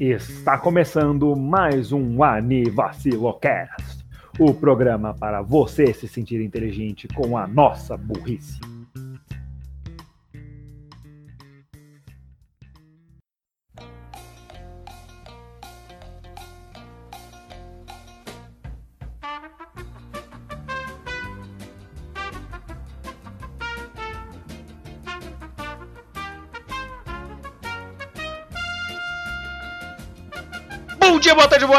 [0.00, 4.04] Está começando mais um Anivacilocast,
[4.38, 8.58] o programa para você se sentir inteligente com a nossa burrice.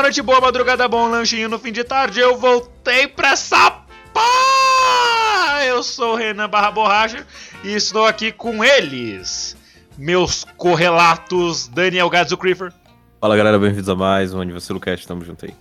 [0.01, 2.19] Boa noite, boa madrugada, bom lanchinho no fim de tarde.
[2.19, 3.69] Eu voltei pra essa
[4.11, 5.63] porra!
[5.63, 7.23] Eu sou o Renan Barra Borracha
[7.63, 9.55] e estou aqui com eles,
[9.95, 12.73] meus correlatos Daniel Gadzo Creeper
[13.19, 15.53] Fala galera, bem-vindos a mais um Anivacilo Cast, tamo junto aí.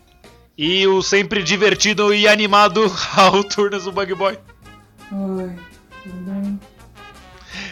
[0.57, 4.38] e o sempre divertido e animado Raul Turnas, o Bug Boy.
[5.13, 5.51] Oi,
[6.02, 6.59] tudo bem?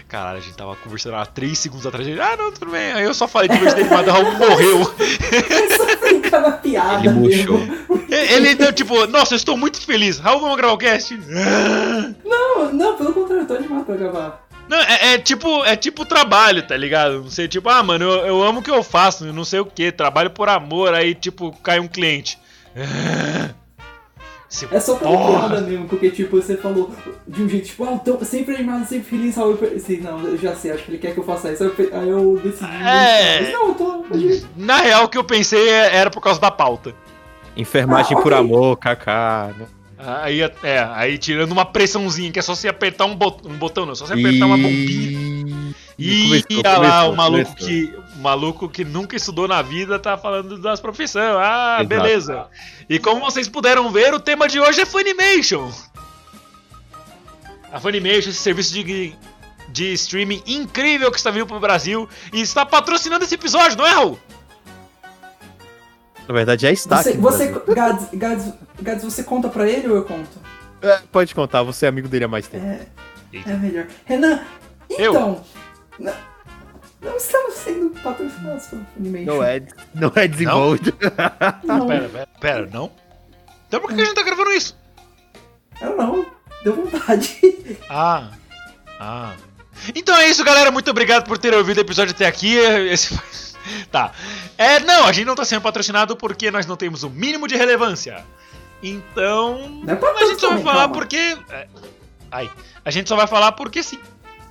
[0.06, 2.06] Caralho, a gente tava conversando há 3 segundos atrás.
[2.19, 2.92] Ah, não, tudo bem.
[2.92, 4.94] Aí eu só falei divertido e animado, o Raul morreu.
[6.30, 7.06] Na piada.
[7.06, 7.60] Ele murchou.
[8.08, 10.18] Ele deu tipo, nossa, eu estou muito feliz.
[10.18, 11.18] Raul, vamos gravar o cast?
[12.24, 14.48] Não, não, pelo contrário, eu tô animado pra gravar.
[14.68, 17.22] Não, é, é tipo, é tipo trabalho, tá ligado?
[17.22, 19.60] Não sei, tipo, ah, mano, eu, eu amo o que eu faço, eu não sei
[19.60, 22.38] o que, trabalho por amor, aí, tipo, cai um cliente.
[24.70, 25.60] É só pela porra.
[25.60, 26.91] mesmo, porque tipo, você falou
[27.27, 29.50] de um jeito, tipo, ah, tô sempre animado, sempre feliz, Raul.
[29.50, 31.62] Eu pensei, não, eu já sei, acho que ele quer que eu faça isso.
[31.62, 32.64] Aí eu pe- Aí eu decidi.
[32.64, 33.40] É.
[33.42, 34.05] Mas Não, eu tô.
[34.56, 36.94] Na real, o que eu pensei é- era por causa da pauta.
[37.56, 38.38] Enfermagem Ah, por ok.
[38.44, 39.50] amor, kaká.
[39.58, 39.66] né?
[39.98, 43.84] Aí, é, aí tirando uma pressãozinha, que é só você apertar um, bot, um botão,
[43.84, 45.74] não, é só você apertar uma bombinha.
[45.98, 47.68] E E começou, olha lá, começou, o maluco, começou.
[47.68, 51.24] que, o maluco que nunca estudou na vida tá falando das profissões.
[51.38, 51.88] Ah, Exato.
[51.88, 52.47] beleza.
[52.88, 55.70] E como vocês puderam ver, o tema de hoje é Funimation.
[57.72, 59.14] A Funimation, esse serviço de,
[59.69, 63.92] de streaming incrível que está vindo pro Brasil e está patrocinando esse episódio, não é,
[63.92, 64.19] Raul?
[66.27, 67.55] Na verdade já está Você, você.
[67.69, 68.52] Gads, Gads,
[68.83, 70.29] Gads, você conta pra ele ou eu conto?
[70.83, 72.67] É, pode contar, você é amigo dele há mais tempo.
[72.67, 72.86] É,
[73.33, 73.86] é melhor.
[74.05, 74.40] Renan,
[74.90, 75.12] Eu?
[75.12, 75.45] então.
[75.98, 76.12] Não,
[77.01, 79.25] não estamos sendo patrocinados pelo Funimation.
[79.36, 79.63] Não é,
[79.95, 80.95] não é desenvolvido.
[81.64, 82.91] Não, Pera, pera, pera, não?
[83.69, 84.77] Então por que a gente tá gravando isso?
[85.81, 86.27] eu não.
[86.64, 87.39] Deu vontade.
[87.89, 88.31] Ah,
[88.98, 89.35] ah.
[89.95, 90.70] Então é isso, galera.
[90.73, 92.57] Muito obrigado por terem ouvido o episódio até aqui.
[92.57, 93.48] Esse foi-
[93.92, 94.13] Tá.
[94.57, 97.55] É, não, a gente não tá sendo patrocinado porque nós não temos o mínimo de
[97.55, 98.25] relevância.
[98.83, 99.69] Então.
[99.85, 100.95] Não é a gente só vai falar calma.
[100.95, 101.36] porque.
[101.51, 101.69] é,
[102.30, 102.51] Ai.
[102.85, 103.98] A gente só vai falar porque sim.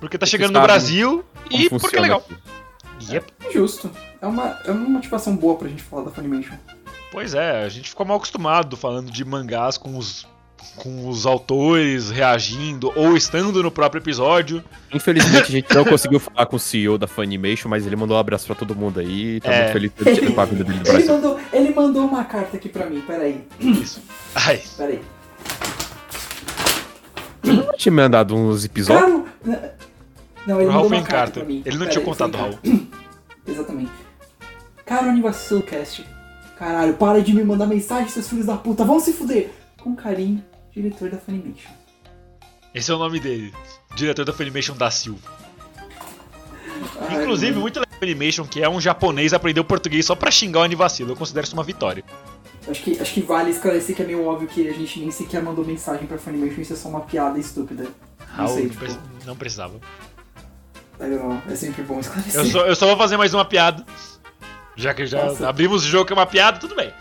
[0.00, 2.24] Porque tá chegando no sabe Brasil e porque é legal.
[2.28, 3.12] aqui.
[3.12, 3.32] Yep.
[3.52, 3.90] Justo.
[4.20, 6.56] É uma, é uma motivação boa pra gente falar da Funimation.
[7.12, 10.26] Pois é, a gente ficou mal acostumado falando de mangás com os.
[10.74, 14.62] Com os autores reagindo ou estando no próprio episódio.
[14.92, 18.20] Infelizmente a gente não conseguiu falar com o CEO da Funimation, mas ele mandou um
[18.20, 19.40] abraço pra todo mundo aí.
[19.40, 19.58] Tá É.
[19.62, 22.86] muito feliz por ter a vida dele Ele mandou, ele mandou uma carta aqui pra
[22.86, 23.44] mim, peraí.
[23.58, 24.00] Isso.
[24.34, 24.60] Ai.
[24.76, 25.00] Peraí.
[27.44, 29.22] Ele não tinha mandado uns episódios.
[29.44, 29.68] Caro.
[30.48, 31.40] Não, ele O mandou foi uma em carta carta.
[31.40, 31.62] pra mim.
[31.64, 32.58] Ele não Peraí, tinha contado, em Raul.
[33.46, 33.92] Exatamente.
[34.86, 36.06] Caro Anivacilcast.
[36.58, 38.82] Caralho, para de me mandar mensagem, seus filhos da puta.
[38.84, 39.50] Vão se fuder.
[39.82, 40.42] Com carinho,
[40.72, 41.70] diretor da Funimation.
[42.74, 43.52] Esse é o nome dele.
[43.94, 45.20] Diretor da Funimation da Silva.
[47.00, 47.62] Ai, Inclusive, mano.
[47.62, 51.10] muito legal Funimation, que é um japonês, aprendeu português só pra xingar o Anivacilo.
[51.12, 52.02] Eu considero isso uma vitória.
[52.68, 55.42] Acho que, acho que vale esclarecer que é meio óbvio que a gente nem sequer
[55.42, 56.60] mandou mensagem pra Funimation.
[56.60, 57.84] Isso é só uma piada estúpida.
[57.84, 58.84] Não Raul, sei, tipo,
[59.26, 59.74] não precisava.
[61.00, 62.40] É, é sempre bom esclarecer.
[62.40, 63.84] Eu só, eu só vou fazer mais uma piada.
[64.76, 65.48] Já que já Nossa.
[65.48, 66.92] abrimos o jogo que é uma piada, tudo bem.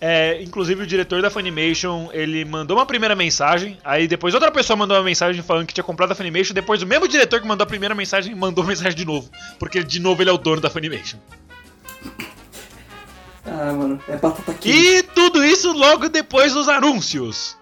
[0.00, 4.76] É, inclusive, o diretor da Funimation, ele mandou uma primeira mensagem, aí depois outra pessoa
[4.76, 7.64] mandou uma mensagem falando que tinha comprado a Funimation, depois o mesmo diretor que mandou
[7.64, 9.28] a primeira mensagem mandou mensagem de novo,
[9.58, 11.18] porque de novo ele é o dono da Funimation.
[13.50, 14.68] Ah, mano, é batata quente.
[14.68, 17.56] E tudo isso logo depois dos anúncios.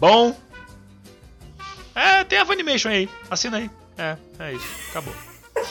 [0.00, 0.36] Bom.
[1.96, 3.08] É, tem a Funimation aí.
[3.30, 3.70] Assina aí.
[3.96, 4.66] É, é isso.
[4.90, 5.14] Acabou.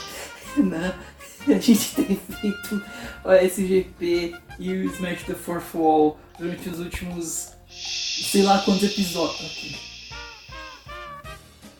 [0.57, 2.83] Não, a gente tem feito
[3.23, 9.45] o SGP e o Smash the Fourth Wall durante os últimos sei lá quantos episódios.
[9.51, 9.79] Aqui.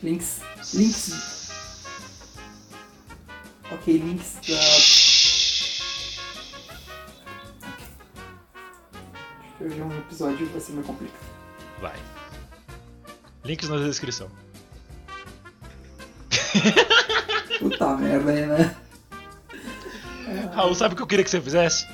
[0.03, 0.41] Links.
[0.75, 1.51] Links.
[3.71, 4.59] Ok, links da.
[9.65, 11.25] Hoje é um episódio vai ser meio complicado.
[11.81, 11.95] Vai.
[13.43, 14.29] Links na descrição.
[17.59, 18.75] Puta merda, aí, né?
[20.53, 21.87] Raul, sabe o que eu queria que você fizesse?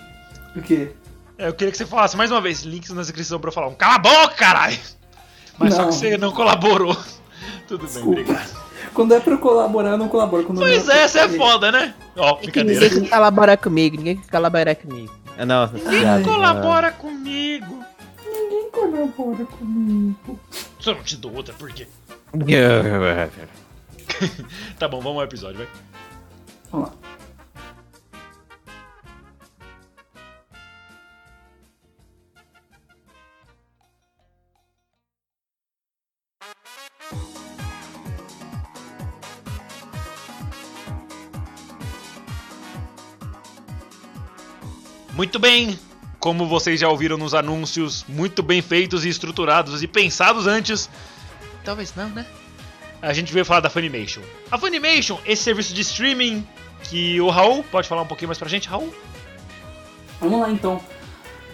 [0.56, 0.92] O quê?
[1.38, 3.68] É, Eu queria que você falasse mais uma vez links na descrição pra eu falar
[3.68, 4.78] um cala a boca, caralho!
[5.58, 5.90] Mas só Não.
[5.90, 6.96] que você não colaborou.
[7.68, 8.22] Tudo bem, Desculpa.
[8.22, 8.62] obrigado.
[8.94, 10.44] Quando é pra eu colaborar, eu não colaboro.
[10.44, 11.94] Quando Pois não é, essa é foda, né?
[12.18, 12.90] Ó, Ninguém brincadeira.
[13.02, 15.14] quer colaborar comigo, ninguém quer colaborar comigo.
[15.38, 15.68] Ah, não.
[15.70, 17.84] Quem colabora comigo?
[18.26, 20.40] Ninguém colabora comigo.
[20.80, 21.88] Só não te dou outra, por quê?
[24.78, 25.68] Tá bom, vamos ao episódio, vai.
[26.72, 26.96] Vamos lá.
[45.14, 45.78] Muito bem,
[46.20, 50.90] como vocês já ouviram nos anúncios, muito bem feitos e estruturados e pensados antes.
[51.64, 52.26] Talvez não, né?
[53.02, 54.22] A gente veio falar da Funimation.
[54.52, 56.48] A Funimation, esse serviço de streaming
[56.84, 58.94] que o Raul pode falar um pouquinho mais pra gente, Raul?
[60.20, 60.80] Vamos lá então.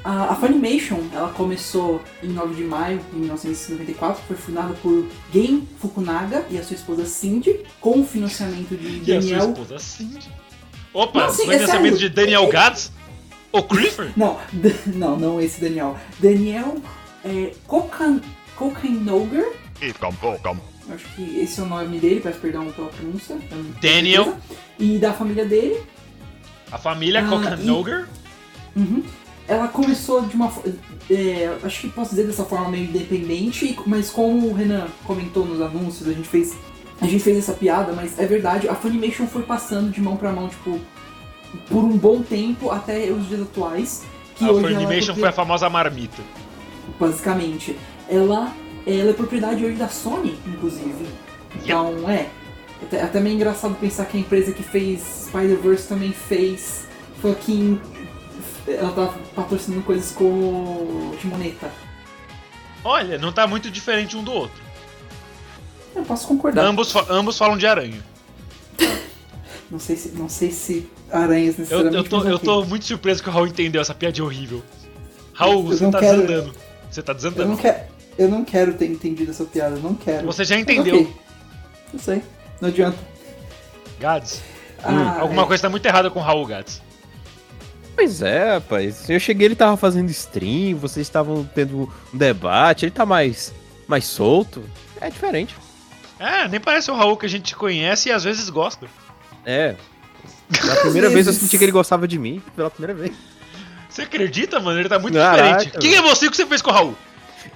[0.03, 5.67] A, a Funimation, ela começou em 9 de maio de 1994, foi fundada por Gen
[5.79, 9.49] Fukunaga e a sua esposa Cindy, com o financiamento de E a sua Daniel.
[9.51, 10.31] esposa Cindy.
[10.93, 12.91] Opa, Não, sim, foi é de Daniel Gads?
[13.51, 14.13] O Clifford?
[14.17, 14.37] Não,
[14.87, 15.97] não, não esse Daniel.
[16.19, 16.77] Daniel
[17.23, 18.21] é, Kokan,
[18.55, 19.51] Kokanoger.
[19.81, 19.93] Eu
[20.89, 23.37] Acho que esse é o nome dele, peço perdão pela pronúncia.
[23.49, 24.23] tenho Daniel.
[24.25, 24.59] certeza.
[24.79, 25.81] E da família dele.
[26.71, 28.07] A família Ah, Kokanoger?
[28.75, 29.03] Uhum.
[29.47, 30.51] Ela começou de uma.
[31.09, 35.45] é, acho que posso dizer dessa forma meio independente, e- mas como o Renan comentou
[35.45, 36.55] nos anúncios, a gente fez.
[36.99, 40.31] A gente fez essa piada, mas é verdade, a Funimation foi passando de mão pra
[40.33, 40.79] mão, tipo,
[41.69, 44.03] por um bom tempo até os dias atuais.
[44.35, 46.21] Que A é Funimation foi a famosa marmita.
[46.99, 47.75] basicamente.
[48.09, 48.51] Ela,
[48.87, 51.05] ela é propriedade hoje da Sony, inclusive.
[51.55, 52.29] Então, é.
[52.83, 56.85] Até, até meio engraçado pensar que a empresa que fez Spider-Verse também fez
[57.21, 57.81] fucking.
[58.67, 61.71] Ela tá patrocinando coisas como Timoneta.
[62.83, 64.61] Olha, não tá muito diferente um do outro.
[65.95, 66.63] Eu posso concordar.
[66.65, 67.99] Ambos, ambos falam de aranha.
[69.69, 71.97] Não sei se, não sei se aranhas Eu, necessariamente.
[71.97, 74.63] eu, tô, mas eu tô muito surpreso que o Raul entendeu essa piadinha horrível.
[75.33, 76.53] Raul, Eu você tá quero- desandando.
[76.89, 77.49] Você tá Eu desandando.
[77.49, 77.79] não, quero,
[78.17, 80.25] eu não quero ter entendido essa piada, eu não quero.
[80.27, 81.01] Você já entendeu.
[81.01, 81.13] ok.
[81.93, 82.21] Eu sei.
[82.59, 82.97] Não adianta.
[83.99, 84.41] Gads,
[84.83, 85.45] Ah, alguma é.
[85.45, 86.81] coisa tá muito errada com o Raul, Gads.
[87.95, 89.09] Pois é, rapaz.
[89.09, 93.51] Eu cheguei, ele tava fazendo stream, vocês estavam tendo um debate, ele tá mais,
[93.87, 94.63] mais solto.
[95.01, 95.55] É diferente.
[96.19, 98.87] É, nem parece o Raul que a gente conhece e às vezes gosta.
[99.45, 99.75] É.
[100.61, 103.15] Pela primeira vez eu senti que ele gostava de mim, pela primeira vez.
[103.89, 104.79] Você acredita, mano?
[104.79, 105.79] Ele tá muito Caraca, diferente.
[105.79, 106.95] Quem é você que você fez com o Raul?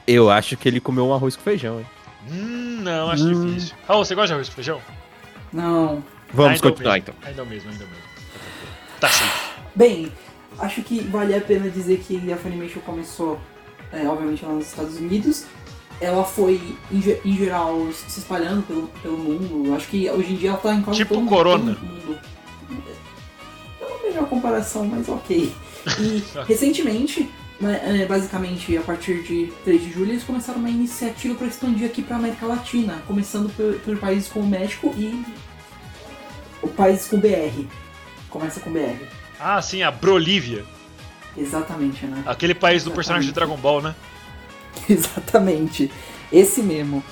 [0.07, 1.85] Eu acho que ele comeu um arroz com feijão, hein?
[2.29, 3.45] Hum, não, acho Hum.
[3.47, 3.75] difícil.
[3.87, 4.81] Raul, você gosta de arroz com feijão?
[5.51, 6.03] Não.
[6.33, 7.03] Vamos Ainda é continuar mesmo.
[7.09, 7.27] então.
[7.29, 8.03] Ainda é o mesmo, ainda é mesmo.
[8.99, 9.51] Tá safe.
[9.75, 10.11] Bem,
[10.59, 13.39] acho que vale a pena dizer que a Funimation começou,
[13.91, 15.45] é, obviamente, lá nos Estados Unidos.
[15.99, 16.59] Ela foi,
[16.91, 19.75] em, em geral, se espalhando pelo, pelo mundo.
[19.75, 21.75] Acho que hoje em dia ela tá em quase Tipo todo, Corona.
[21.75, 22.19] todo mundo.
[23.79, 25.53] É uma melhor comparação, mas ok.
[25.99, 27.29] E recentemente,
[28.07, 32.15] basicamente a partir de 3 de julho, eles começaram uma iniciativa para expandir aqui para
[32.15, 35.23] América Latina, começando por, por países como o México e
[36.61, 37.65] o país com BR.
[38.29, 39.05] Começa com BR.
[39.39, 40.65] Ah, sim, a Brolívia.
[41.37, 42.23] Exatamente, né?
[42.25, 43.95] Aquele país do personagem de Dragon Ball, né?
[44.89, 45.91] Exatamente.
[46.31, 47.03] Esse mesmo.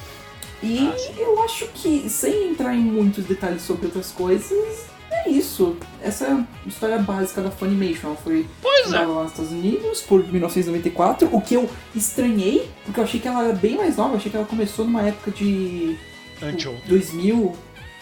[0.62, 4.89] E Ah, eu acho que, sem entrar em muitos detalhes sobre outras coisas,
[5.26, 5.76] é isso.
[6.02, 8.08] Essa é a história básica da Funimation.
[8.08, 9.00] Ela foi Pois é.
[9.00, 13.44] lá nos Estados Unidos por 1994, o que eu estranhei, porque eu achei que ela
[13.46, 15.98] era bem mais nova, eu achei que ela começou numa época de
[16.36, 16.84] tipo, Anteontem.
[16.88, 17.36] 2000.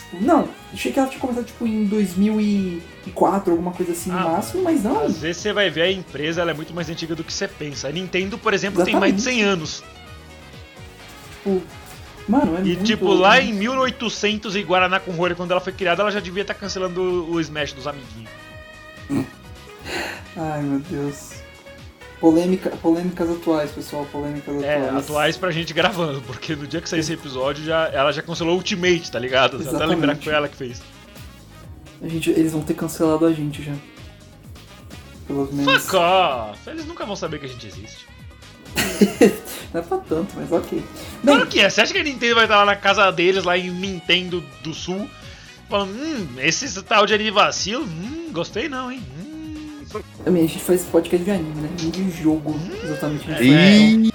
[0.09, 4.21] Tipo, não, achei que ela tinha começado tipo em 2004, alguma coisa assim no Ah,
[4.24, 5.01] máximo, mas não.
[5.03, 7.47] Às vezes você vai ver a empresa, ela é muito mais antiga do que você
[7.47, 7.88] pensa.
[7.88, 9.83] A Nintendo, por exemplo, tem mais de 100 anos.
[11.43, 11.62] Tipo,
[12.27, 16.01] mano, é E tipo, lá em 1800 em Guaraná com Rory, quando ela foi criada,
[16.01, 18.29] ela já devia estar cancelando o Smash dos amiguinhos.
[20.36, 21.38] Ai meu Deus.
[22.19, 24.96] Polêmica, polêmicas atuais, pessoal, polêmicas É, atuais.
[25.05, 28.55] atuais pra gente gravando, porque no dia que sair esse episódio, já, ela já cancelou
[28.55, 29.57] o Ultimate, tá ligado?
[29.57, 29.89] Até Exatamente.
[29.96, 30.81] lembrar que foi ela que fez.
[32.01, 33.74] A gente, eles vão ter cancelado a gente já.
[35.27, 35.84] Pelos menos.
[35.84, 36.69] Fuck off!
[36.69, 38.07] Eles nunca vão saber que a gente existe.
[39.74, 40.84] Não é pra tanto, mas ok.
[41.24, 41.69] Claro Bem, que é.
[41.69, 44.74] Você acha que a Nintendo vai estar lá na casa deles, lá em Nintendo do
[44.74, 45.10] Sul,
[45.69, 49.01] falando, hum, esse tal de anime vacilo, hum, gostei não, hein?
[49.19, 50.03] Hum.
[50.25, 51.69] a gente faz podcast de anime, né?
[51.75, 53.31] De jogo, exatamente.
[53.31, 54.13] É, Ih,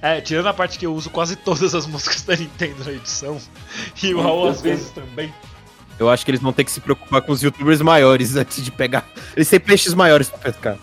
[0.00, 3.38] É, tirando a parte que eu uso quase todas as músicas da Nintendo na edição,
[4.02, 5.32] e o Raul às vezes também.
[5.98, 8.70] eu acho que eles vão ter que se preocupar com os youtubers maiores antes de
[8.70, 9.06] pegar.
[9.36, 10.78] Eles têm peixes maiores pra pescar.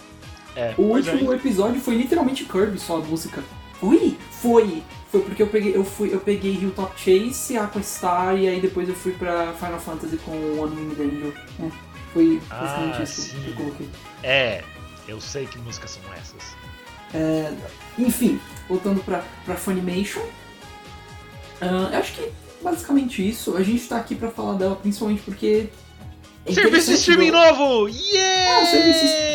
[0.56, 0.98] É, O é.
[1.00, 3.44] último episódio foi literalmente Kirby só a música.
[3.80, 4.18] Foi?
[4.32, 4.84] Foi.
[5.12, 8.96] Foi porque eu peguei, eu fui, eu peguei Hilltop Chase, Aquastar e aí depois eu
[8.96, 11.34] fui pra Final Fantasy com o Unwinged Angel.
[11.62, 11.72] É,
[12.14, 13.42] foi basicamente Ah, isso sim.
[13.42, 13.90] que eu coloquei.
[14.24, 14.64] É,
[15.08, 16.56] eu sei que músicas são essas.
[17.14, 17.54] É,
[17.98, 20.22] enfim, voltando pra, pra Funimation.
[21.62, 22.32] ah, eu acho que
[22.62, 23.56] basicamente isso.
[23.56, 25.70] A gente tá aqui pra falar dela principalmente porque.
[26.46, 27.88] É Serviço de streaming novo!
[27.90, 28.52] Yeah!
[28.52, 29.26] É, um serviço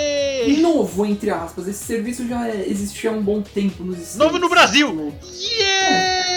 [0.61, 1.69] Novo, entre aspas.
[1.69, 4.17] Esse serviço já é- existia há um bom tempo nos States.
[4.17, 4.93] Novo no Brasil!
[4.95, 5.13] Né?
[5.59, 6.31] Yeah!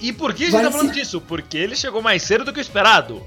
[0.00, 1.20] E por que a gente Vai tá falando ser- disso?
[1.20, 3.22] Porque ele chegou mais cedo do que o esperado.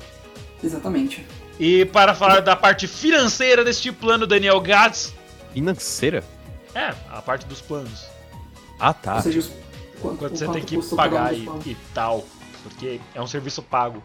[0.63, 1.25] Exatamente.
[1.59, 5.13] E para falar da parte financeira deste plano, Daniel Gatz.
[5.53, 6.23] Financeira?
[6.75, 8.05] É, a parte dos planos.
[8.79, 9.15] Ah, tá.
[9.15, 9.49] Ou seja, os,
[9.99, 12.25] quanto, Quanto você quanto tem que pagar e, e tal.
[12.61, 14.03] Porque é um serviço pago.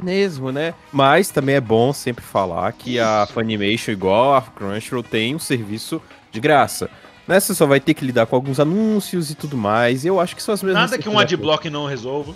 [0.00, 0.74] É mesmo, né?
[0.92, 6.00] Mas também é bom sempre falar que a Funimation, igual a Crunchyroll, tem um serviço
[6.30, 6.88] de graça.
[7.26, 10.04] Você só vai ter que lidar com alguns anúncios e tudo mais.
[10.04, 12.34] E eu acho que são as mesmas Nada que um adblock não resolva.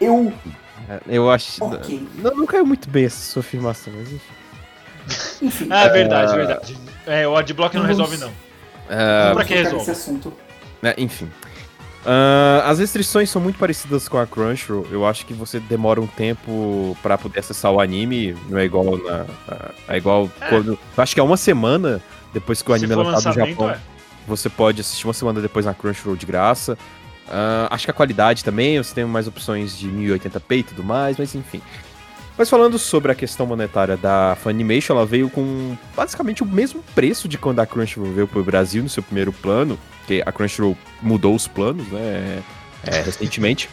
[0.00, 0.32] Eu.
[0.88, 1.62] É, Eu acho.
[1.62, 2.08] Ok.
[2.16, 4.32] Não, não caiu muito bem essa sua afirmação, mas enfim.
[5.46, 5.66] Enfim.
[5.70, 6.78] Ah, é verdade, verdade.
[7.06, 8.30] É, o adblock não Não resolve, não.
[8.88, 9.78] Ah, pra que resolve?
[9.78, 10.32] nesse assunto.
[10.80, 11.28] né, enfim.
[12.04, 14.86] Ah, as restrições são muito parecidas com a Crunchyroll.
[14.90, 18.34] Eu acho que você demora um tempo pra poder acessar o anime.
[18.48, 19.26] Não é igual na.
[19.88, 20.48] É igual É.
[20.48, 20.78] quando.
[20.96, 22.00] Acho que é uma semana
[22.32, 23.70] depois que o Se anime é lançado no Japão.
[23.70, 23.78] é.
[24.26, 26.78] Você pode assistir uma semana depois na Crunchyroll de graça.
[27.28, 31.16] Ah, acho que a qualidade também, você tem mais opções de 1080p e tudo mais,
[31.18, 31.60] mas enfim.
[32.38, 37.28] Mas falando sobre a questão monetária da Funimation, ela veio com basicamente o mesmo preço
[37.28, 39.78] de quando a Crunchyroll veio pro Brasil no seu primeiro plano,
[40.10, 42.42] porque a Crunchyroll mudou os planos, né,
[42.84, 43.70] é, recentemente.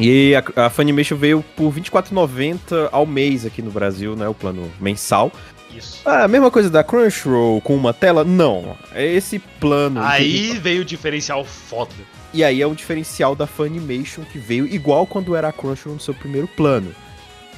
[0.00, 4.34] E a, a Funimation veio por R$ 24,90 ao mês aqui no Brasil, né, o
[4.34, 5.30] plano mensal.
[5.76, 6.00] Isso.
[6.04, 8.24] Ah, a mesma coisa da Crunchyroll com uma tela?
[8.24, 8.76] Não.
[8.92, 10.00] É esse plano.
[10.02, 11.92] Aí veio o diferencial foda.
[12.32, 16.00] E aí é um diferencial da Funimation que veio igual quando era a Crunchyroll no
[16.00, 16.94] seu primeiro plano.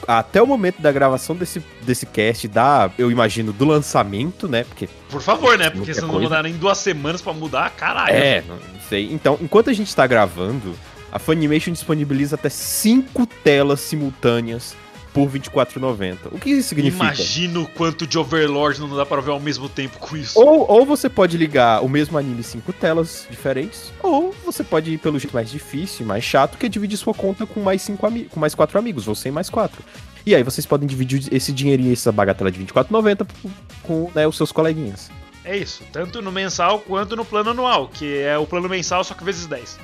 [0.06, 4.64] Até o momento da gravação desse, desse cast, da, eu imagino, do lançamento, né?
[4.64, 4.88] Porque.
[5.08, 5.70] Por favor, né?
[5.70, 8.14] Porque senão não dá nem duas semanas pra mudar, caralho.
[8.14, 9.12] É, não sei.
[9.12, 10.74] Então, enquanto a gente tá gravando,
[11.10, 14.76] a Funimation disponibiliza até cinco telas simultâneas
[15.16, 16.16] por R$ 24,90.
[16.30, 17.04] O que isso significa?
[17.04, 20.38] Imagina o quanto de Overlord não dá pra ver ao mesmo tempo com isso.
[20.38, 24.92] Ou, ou você pode ligar o mesmo anime em cinco telas diferentes, ou você pode
[24.92, 27.80] ir pelo jeito mais difícil e mais chato, que é dividir sua conta com mais,
[27.80, 29.82] cinco com mais quatro amigos, você e mais quatro.
[30.26, 33.26] E aí vocês podem dividir esse dinheirinho, essa bagatela de R$24,90
[33.84, 35.10] com né, os seus coleguinhas.
[35.46, 39.14] É isso, tanto no mensal quanto no plano anual, que é o plano mensal só
[39.14, 39.78] que vezes 10.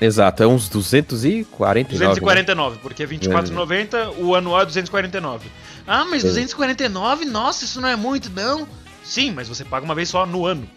[0.00, 1.98] Exato, é uns 249.
[1.98, 2.80] 249, né?
[2.82, 5.48] porque é 24,90, o anual é 249.
[5.86, 6.28] Ah, mas É.
[6.28, 7.24] 249?
[7.24, 8.66] Nossa, isso não é muito, não.
[9.02, 10.68] Sim, mas você paga uma vez só no ano.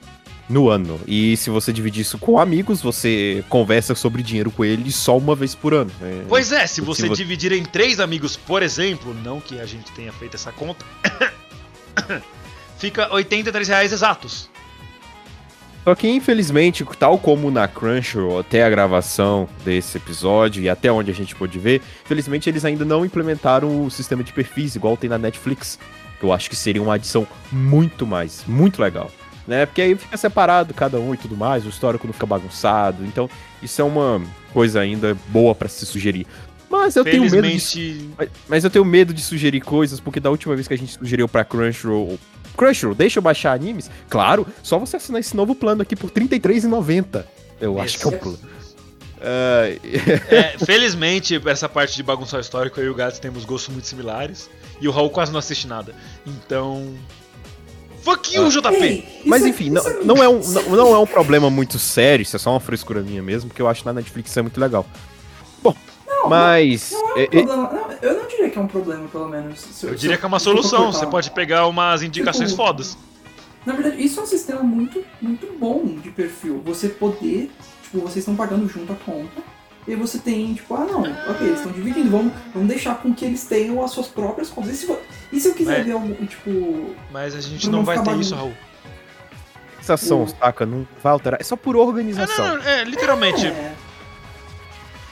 [0.50, 1.00] No ano.
[1.08, 5.36] E se você dividir isso com amigos, você conversa sobre dinheiro com eles só uma
[5.36, 5.92] vez por ano.
[6.02, 9.60] É, Pois é, se Se você vo- dividir em três amigos, por exemplo, não que
[9.60, 10.84] a gente tenha feito essa conta,
[12.78, 14.50] fica 83 reais exatos.
[15.84, 21.10] Só que, infelizmente, tal como na Crunchyroll, até a gravação desse episódio e até onde
[21.10, 25.10] a gente pôde ver, infelizmente eles ainda não implementaram o sistema de perfis igual tem
[25.10, 25.80] na Netflix.
[26.20, 29.10] Que eu acho que seria uma adição muito mais, muito legal.
[29.48, 29.66] Né?
[29.66, 33.04] Porque aí fica separado cada um e tudo mais, o histórico não fica bagunçado.
[33.04, 33.28] Então,
[33.64, 34.22] isso é uma
[34.54, 36.28] coisa ainda boa pra se sugerir.
[36.70, 40.20] Mas eu tenho medo de Felizmente, mas- Mas eu tenho medo de sugerir coisas, porque
[40.20, 42.20] da última vez que a gente sugeriu pra Crunchyroll.
[42.62, 43.90] Crunchyroll, deixa eu baixar animes?
[44.08, 47.26] Claro, só você assinar esse novo plano aqui por R$ 33,90.
[47.60, 48.40] Eu acho que é o plano.
[49.20, 49.80] É,
[50.64, 54.48] felizmente, essa parte de bagunçar o histórico, eu e o Gats temos gostos muito similares.
[54.80, 55.96] E o Raul quase não assiste nada.
[56.26, 56.94] Então.
[58.04, 58.68] Fuck you, JP!
[58.84, 61.06] Ei, isso mas enfim, não, isso é- não, é um, isso não, não é um
[61.08, 63.94] problema muito sério, isso é só uma frescura minha mesmo, porque eu acho que na
[63.94, 64.86] Netflix é muito legal.
[66.22, 66.92] Não, mas.
[66.92, 67.44] Não é um é- é-.
[67.46, 69.60] Não, eu não diria que é um problema, pelo menos.
[69.60, 70.92] Se Eu se diria que é uma solução.
[70.92, 72.98] Você pode pegar umas indicações Tipo, fodas.
[73.66, 76.62] Na verdade, isso é um sistema muito, muito bom de perfil.
[76.66, 77.52] Você poder,
[77.84, 79.42] tipo, vocês estão pagando junto a conta.
[79.88, 83.14] E aí você tem, tipo, ah não, ok, eles estão dividindo, vamos, vamos deixar com
[83.16, 84.72] que eles tenham as suas próprias contas.
[84.74, 84.98] E se,
[85.34, 85.84] e se eu quiser É.
[85.84, 86.96] ver algum, tipo.
[87.12, 88.36] Mas a gente não vai ter isso.
[88.36, 88.54] Raul.
[89.74, 90.66] Organização, o- saca?
[90.66, 91.42] Não vai alterar.
[91.42, 92.48] É só por É, organização.
[92.48, 93.48] não, não, é, literalmente.
[93.48, 93.74] É,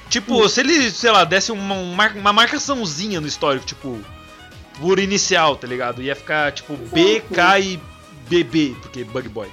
[0.10, 4.00] Tipo, se ele, sei lá, desse uma, uma mar- uma marcaçãozinha no histórico, tipo,
[4.80, 6.02] por inicial, tá ligado?
[6.02, 7.80] Ia ficar, tipo, B, K e
[8.28, 9.48] BB, porque Bug Boy.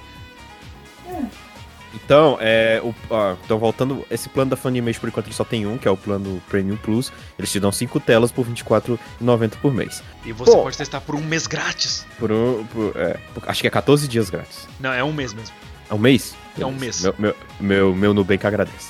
[1.93, 5.65] Então, é, o, ó, então voltando, esse plano da Funimation por enquanto ele só tem
[5.65, 7.11] um, que é o plano Premium Plus.
[7.39, 10.03] Eles te dão 5 telas por R$24,90 por mês.
[10.25, 10.63] E você Pô.
[10.63, 12.05] pode testar por um mês grátis.
[12.19, 14.67] Por, um- por- é, por- acho que é 14 dias grátis.
[14.79, 15.55] Não, é um mês mesmo.
[15.89, 16.35] É um mês?
[16.59, 17.01] É um mês.
[17.01, 18.89] Meu, meu, meu, meu Nubank agradece.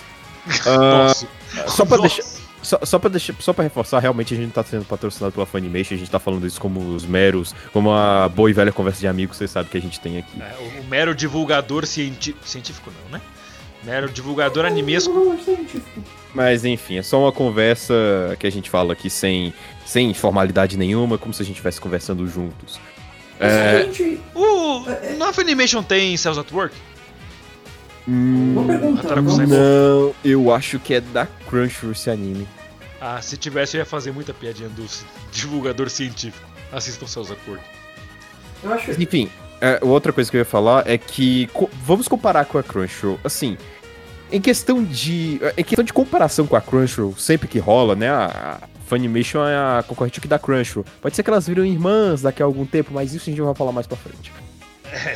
[0.66, 0.77] Ah,
[1.08, 1.27] Nossa.
[1.68, 2.16] só pra Nossa.
[2.16, 2.38] deixar.
[2.62, 5.46] Só, só, pra deixar, só pra reforçar, realmente a gente não tá sendo patrocinado pela
[5.46, 9.00] Funimation, a gente tá falando isso como os meros, como a boa e velha conversa
[9.00, 10.42] de amigos, vocês sabem que a gente tem aqui.
[10.42, 13.22] É, o, o mero divulgador cienti- científico não, né?
[13.86, 15.38] Mero divulgador animesco.
[16.34, 17.94] Mas enfim, é só uma conversa
[18.39, 19.54] que a gente fala aqui sem,
[19.86, 22.80] sem formalidade nenhuma, como se a gente estivesse conversando juntos.
[23.39, 24.84] É, Gente, O,
[25.18, 26.75] na Funimation tem Cells at Work?
[28.08, 29.02] Uma pergunta.
[29.02, 29.48] Ataru vamos- Kusai.
[29.48, 32.48] não, eu acho que é da Crunchyroll esse anime.
[33.00, 34.86] Ah, se tivesse eu ia fazer muita piadinha do
[35.32, 36.48] divulgador científico.
[36.72, 37.64] Assistam at Work.
[38.64, 38.92] Eu acho.
[38.92, 39.30] Enfim,
[39.62, 43.20] é, outra coisa que eu ia falar é que co- vamos comparar com a Crunchyroll.
[43.24, 43.58] Assim,
[44.32, 48.10] em questão de em questão de comparação com a Crunchyroll, sempre que rola, né?
[48.10, 50.86] A, a Funimation é a concorrente aqui da Crunchyroll.
[51.02, 53.54] Pode ser que elas viram irmãs daqui a algum tempo, mas isso a gente vai
[53.54, 54.32] falar mais pra frente.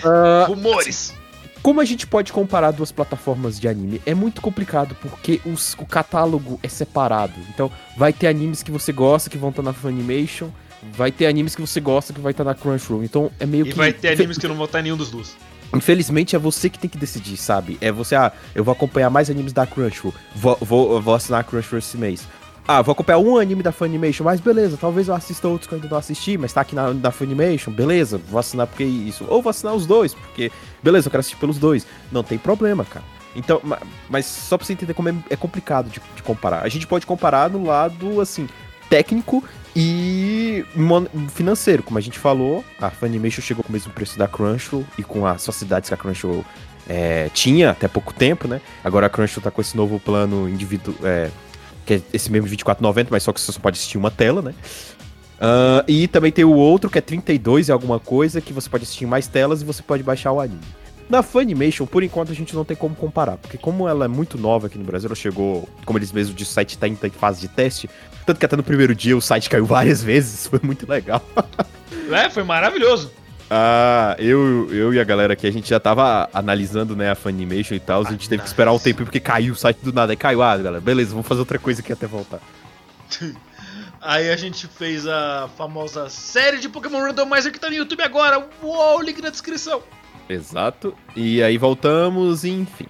[0.06, 1.14] Ah, Rumores!
[1.62, 4.02] Como a gente pode comparar duas plataformas de anime?
[4.06, 7.34] É muito complicado porque os- o catálogo é separado.
[7.54, 10.50] Então, vai ter animes que você gosta que vão estar na Funimation,
[10.94, 13.04] vai ter animes que você gosta que vai estar na Crunchyroll.
[13.04, 15.12] Então, é meio E que vai ter animes que não vão estar em nenhum dos
[15.12, 15.36] dois.
[15.74, 17.78] Infelizmente é você que tem que decidir, sabe?
[17.80, 21.44] É você, ah, eu vou acompanhar mais animes da Crunchyroll, vou, vou, vou assinar a
[21.44, 22.28] Crunchyroll esse mês.
[22.68, 25.78] Ah, vou acompanhar um anime da Funimation, mas beleza, talvez eu assista outros que eu
[25.78, 29.26] ainda não assisti, mas tá aqui na Funimation, beleza, vou assinar porque isso.
[29.28, 30.52] Ou vou assinar os dois, porque,
[30.82, 31.86] beleza, eu quero assistir pelos dois.
[32.12, 33.04] Não tem problema, cara.
[33.36, 36.64] Então, ma- mas só pra você entender como é, é complicado de, de comparar.
[36.64, 38.48] A gente pode comparar no lado, assim,
[38.90, 39.44] técnico
[39.76, 40.64] e
[41.30, 41.82] financeiro.
[41.84, 45.26] Como a gente falou, a Funimation chegou com o mesmo preço da Crunchyroll e com
[45.26, 46.46] as facilidades que a Crunchyroll
[46.88, 48.62] é, tinha até pouco tempo, né?
[48.84, 51.30] Agora a Crunchyroll tá com esse novo plano individual, é,
[51.92, 54.54] que é esse mesmo 24,90, mas só que você só pode assistir uma tela, né?
[55.40, 58.84] Ah, e também tem o outro que é 32 e alguma coisa, que você pode
[58.84, 60.62] assistir mais telas e você pode baixar o anime.
[61.10, 64.38] Na Funimation, por enquanto, a gente não tem como comparar, porque como ela é muito
[64.38, 67.08] nova aqui no Brasil, ela chegou, como eles mesmos dizem, o site tá em tá
[67.08, 67.90] em fase de teste,
[68.26, 71.22] tanto que até no primeiro dia o site caiu várias vezes, foi muito legal.
[72.10, 73.12] É, foi maravilhoso.
[73.54, 77.76] Ah, eu, eu e a galera aqui, a gente já tava analisando, né, a Funimation
[77.76, 80.14] e tal, a gente teve que esperar um tempo porque caiu o site do nada,
[80.14, 82.40] aí caiu, ah, galera, beleza, vamos fazer outra coisa aqui até voltar.
[84.04, 88.44] Aí a gente fez a famosa série de Pokémon Randomizer que tá no YouTube agora.
[88.64, 89.84] Uou, link na descrição.
[90.28, 90.96] Exato.
[91.16, 92.88] E aí voltamos, enfim.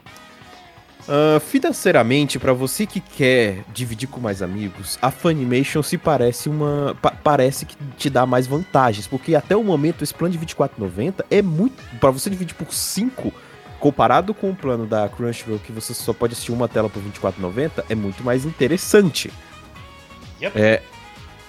[1.07, 6.95] Ah, financeiramente, pra você que quer dividir com mais amigos, a Funimation se parece uma.
[7.01, 11.25] pa- parece que te dá mais vantagens, porque até o momento esse plano de 24,90
[11.29, 11.81] é muito.
[11.99, 13.33] Pra você dividir por 5,
[13.79, 17.83] comparado com o plano da Crunchyroll, que você só pode assistir uma tela por 24,90,
[17.89, 19.31] é muito mais interessante.
[20.41, 20.59] Yep.
[20.59, 20.81] É.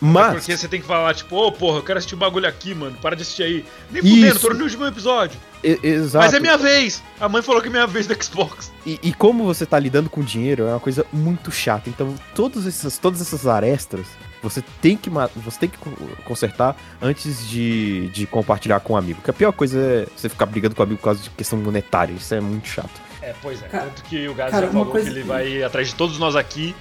[0.04, 0.32] Mas.
[0.34, 2.96] Porque você tem que falar, tipo, ô porra, eu quero assistir o bagulho aqui, mano.
[3.00, 3.64] Para de assistir aí.
[3.90, 5.38] Nem fudendo, tô no último episódio.
[5.62, 6.24] e- exato.
[6.24, 7.02] Mas é minha vez.
[7.20, 8.72] A mãe falou que é minha vez do Xbox.
[8.84, 11.88] E, e como você tá lidando com dinheiro é uma coisa muito chata.
[11.88, 14.06] Então, todos esses, todas essas arestas
[14.42, 15.90] você tem que, você tem que co-
[16.24, 19.20] consertar antes de, de compartilhar com um amigo.
[19.20, 21.56] Porque a pior coisa é você ficar brigando com o amigo por causa de questão
[21.60, 22.12] monetária.
[22.12, 23.00] Isso é muito chato.
[23.22, 23.68] É, pois é.
[23.68, 25.94] Cara- Tanto que o Gás já uma falou coisa que ele vai ir atrás de
[25.94, 26.74] todos nós aqui,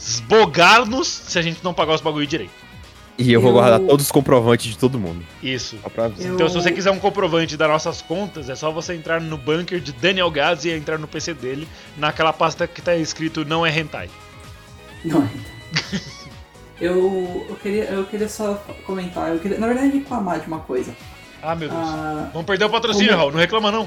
[0.00, 2.52] esbogar-nos se a gente não pagar os bagulho direito.
[3.18, 5.22] E eu, vou Eu- guardar todos os comprovantes de todo mundo.
[5.42, 5.76] Isso.
[5.84, 9.36] Eu- Então, se você quiser um comprovante das nossas contas, é só você entrar no
[9.36, 13.64] bunker de Daniel Gaz e entrar no PC dele, naquela pasta que tá escrito não
[13.66, 14.08] é hentai.
[15.04, 15.28] Não é.
[16.80, 18.54] Eu, eu, queria, eu queria só
[18.86, 20.94] comentar, eu queria, na verdade, reclamar de uma coisa.
[21.42, 21.80] Ah, meu Deus.
[21.82, 23.32] Ah, Vamos perder o patrocínio, como- Raul.
[23.32, 23.86] Não reclama, não.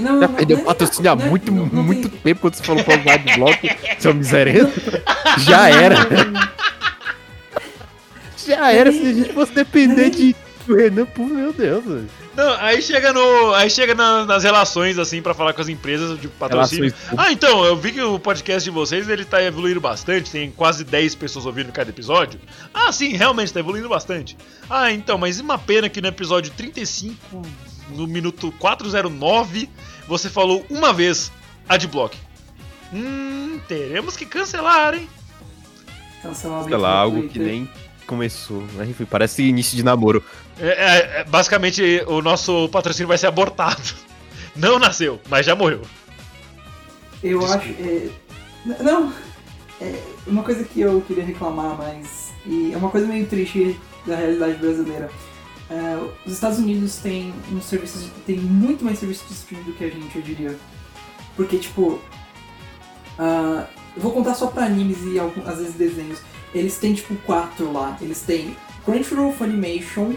[0.00, 2.18] Não, Já não, perdeu não é- patrocínio há não é- muito, não- não muito tem-
[2.20, 3.58] tempo quando você falou pra usar de bloco,
[3.98, 4.80] seu miserento.
[5.38, 5.96] Já era.
[8.46, 10.34] Já era se a gente fosse depender de
[10.66, 11.84] do Renan, pô, meu Deus.
[11.84, 12.08] velho.
[12.36, 13.54] Não, aí chega no.
[13.54, 16.84] Aí chega na- nas relações, assim, pra falar com as empresas de patrocínio.
[17.10, 20.50] Relações Ah, então, eu vi que o podcast de vocês ele tá evoluindo bastante, tem
[20.50, 22.38] quase 10 pessoas ouvindo cada episódio.
[22.72, 24.36] Ah, sim, realmente tá evoluindo bastante.
[24.68, 27.42] Ah, então, mas uma pena que no episódio 35,
[27.90, 29.68] no minuto 409,
[30.06, 31.32] você falou uma vez
[31.68, 32.16] Adblock.
[32.92, 35.08] Hum, teremos que cancelar, hein?
[36.22, 37.70] Cancelar algo que nem
[38.06, 38.64] começou.
[38.88, 40.22] Enfim, parece início de namoro.
[40.58, 43.82] É, é, é, basicamente, o nosso patrocínio vai ser abortado.
[44.56, 45.82] Não nasceu, mas já morreu.
[47.22, 47.62] Eu Desculpa.
[47.62, 47.68] acho.
[47.80, 48.08] é,
[48.82, 49.12] não,
[49.80, 52.32] é uma coisa que eu queria reclamar, mas.
[52.44, 55.10] E é uma coisa meio triste da realidade brasileira.
[55.70, 58.08] É, os Estados Unidos têm uns serviços.
[58.26, 60.58] tem muito mais serviços de streaming do que a gente, eu diria.
[61.36, 62.00] Porque, tipo.
[63.18, 66.18] ah, eu vou contar só pra animes e algum- às vezes desenhos.
[66.54, 67.96] Eles têm, tipo, quatro lá.
[68.00, 70.14] Eles têm Crunchyroll Funimation,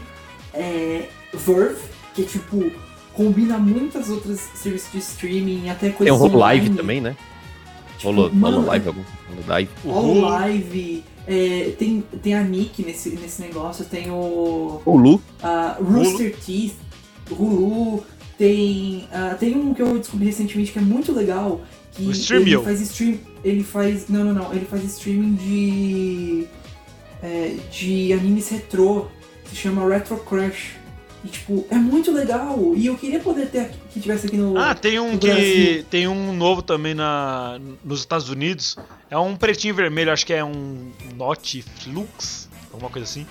[0.53, 1.81] é, Verve,
[2.13, 2.71] que é tipo
[3.13, 7.15] combina muitas outras serviços de streaming, até Tem coisas um Holo Live também, né?
[7.99, 9.69] Tipo, Holo, Live, algum Holo Live.
[9.85, 10.21] O Holo.
[10.21, 15.21] Live, é, tem, tem a Nick nesse, nesse negócio, tem o Hulu.
[15.41, 16.75] a Rooster Teeth,
[17.31, 18.03] Hulu,
[18.37, 22.59] tem, ah, tem um que eu descobri recentemente que é muito legal, que O Streamio.
[22.59, 26.47] ele faz stream, ele faz, não, não, não, ele faz streaming de
[27.21, 29.07] é, de animes retrô,
[29.49, 30.82] se chama Retro Crush.
[31.23, 32.73] E tipo, é muito legal.
[32.75, 35.27] E eu queria poder ter que tivesse aqui no Ah, tem um que.
[35.27, 35.85] Brasil.
[35.89, 38.75] Tem um novo também na, nos Estados Unidos.
[39.09, 43.25] É um pretinho vermelho, acho que é um Notflix, alguma coisa assim.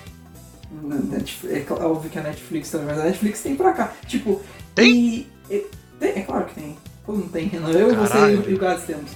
[0.81, 3.93] Na Netf- É, é óbvio que a Netflix também, mas a Netflix tem pra cá.
[4.07, 4.41] Tipo,
[4.73, 5.27] Tem?
[5.51, 5.67] e-
[5.99, 6.75] tem- é claro que tem.
[7.05, 7.69] Como não tem, Renan?
[7.69, 8.49] Eu, você Caralho.
[8.49, 9.11] e o Gats temos.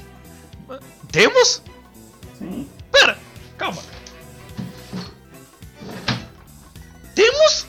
[1.11, 1.63] Temos?
[2.37, 2.67] Sim.
[2.91, 3.17] Pera,
[3.57, 3.81] calma.
[7.15, 7.65] Temos?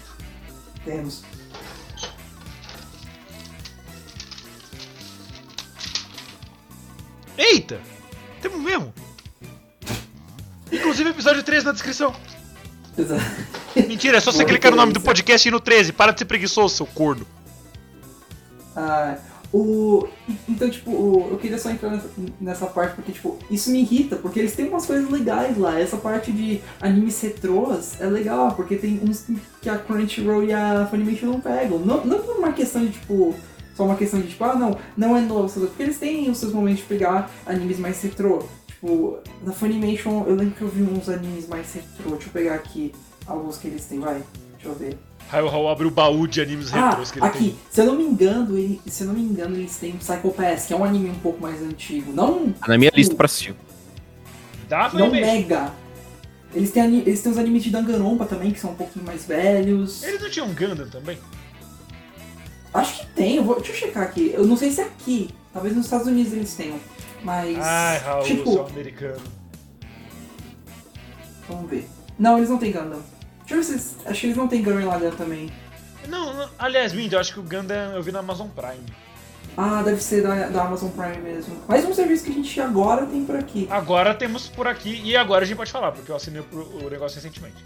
[0.89, 1.23] Temos.
[7.37, 7.79] Eita!
[8.41, 8.95] Temos mesmo.
[10.73, 12.17] Inclusive episódio 13 na descrição.
[12.97, 13.23] Exato.
[13.77, 15.93] Mentira, é só você clicar no nome do podcast e ir no 13.
[15.93, 17.27] Para de ser preguiçoso, seu corno.
[18.75, 19.19] Ah,
[19.53, 20.07] o,
[20.49, 21.91] então, tipo, o- eu queria só entrar
[22.41, 25.79] nessa, parte porque, tipo, isso me irrita, porque eles têm umas coisas legais lá.
[25.81, 29.27] Essa parte de animes retrôs é legal, porque tem uns
[29.63, 31.79] que a Crunchyroll e a Funimation não pegam.
[31.79, 33.35] Não, não por uma questão de, tipo,
[33.75, 36.53] só uma questão de, tipo, ah, não, não é novo, porque eles têm os seus
[36.53, 38.43] momentos de pegar animes mais retrô.
[38.67, 42.11] Tipo, na Funimation, eu lembro que eu vi uns animes mais retrô.
[42.13, 42.93] Deixa eu pegar aqui
[43.27, 44.23] alguns que eles têm, vai.
[44.53, 44.99] Deixa eu ver.
[45.29, 47.97] Raio Hall abre o baú de animes Ah, retrôs que ele aqui, se eu não
[47.97, 50.85] me engano, ele, se eu não me engano, eles têm Psycho Pass, que é um
[50.85, 52.13] anime um pouco mais antigo.
[52.13, 53.53] Não, Tá na minha lista pra assistir.
[53.53, 54.69] tem.
[54.69, 55.33] Dá, não Funimation.
[55.33, 55.73] mega.
[56.55, 60.03] Eles têm, eles têm os animes de Danganronpa também, que são um pouquinho mais velhos.
[60.03, 61.19] Eles não tinham Gundam também?
[62.73, 64.31] Acho que tem, eu vou, deixa eu checar aqui.
[64.33, 65.31] Eu não sei se é aqui.
[65.53, 66.79] Talvez nos Estados Unidos eles tenham.
[67.23, 67.59] Mas.
[67.61, 69.21] Ai, Raul, tipo, seu americano.
[71.49, 71.87] vamos ver.
[72.19, 73.01] Não, eles não têm Gundam.
[73.49, 73.97] Deixa eu ver se eles.
[74.05, 75.51] Acho que eles não têm Gurren Lagann também.
[76.07, 78.85] Não, não, aliás, Mindy, eu acho que o Gundam eu vi na Amazon Prime.
[79.57, 81.57] Ah, deve ser da, da Amazon Prime mesmo.
[81.67, 83.67] Mais um serviço que a gente agora tem por aqui.
[83.71, 86.91] Agora temos por aqui, e agora a gente pode falar, porque eu assinei o, o
[86.91, 87.57] negócio recentemente.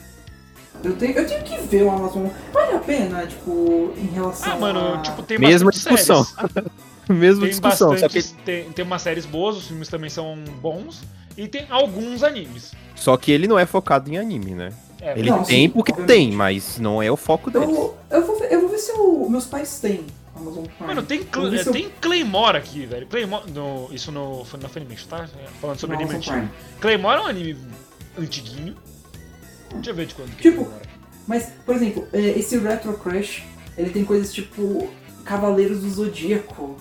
[0.83, 2.29] Eu tenho, eu tenho que ver o Amazon.
[2.53, 5.03] Vale a pena, tipo, em relação Ah, mano, a...
[5.03, 6.27] tipo, tem Mesma discussão.
[7.09, 7.89] Mesma Tem discussão.
[7.99, 11.03] Só bastante, que, tem, tem umas séries boas, os filmes também são bons,
[11.37, 12.73] e tem alguns animes.
[12.95, 14.73] só que ele não é focado em anime, né?
[15.05, 16.17] É, Ele Não, tem sim, porque obviamente.
[16.17, 17.69] tem, mas não é o foco deles.
[17.69, 20.87] Eu, eu, vou ver, eu vou ver se o, meus pais têm Amazon Prime.
[20.87, 23.07] Mano, tem, Eu Cl- eu- tem Claymore aqui, velho.
[23.09, 25.29] Claymore, no, isso no, foi na Funimation, tá?
[25.61, 26.53] Falando sobre no anime Amazon antigo.
[26.57, 26.81] Prime.
[26.81, 27.57] Claymore é um anime
[28.17, 28.77] antiguinho.
[29.75, 30.83] Deixa eu ver de quando Tipo, é.
[31.27, 33.43] Mas, por exemplo, é, esse Retro Crush,
[33.77, 34.89] ele tem coisas tipo
[35.25, 36.77] Cavaleiros do Zodíaco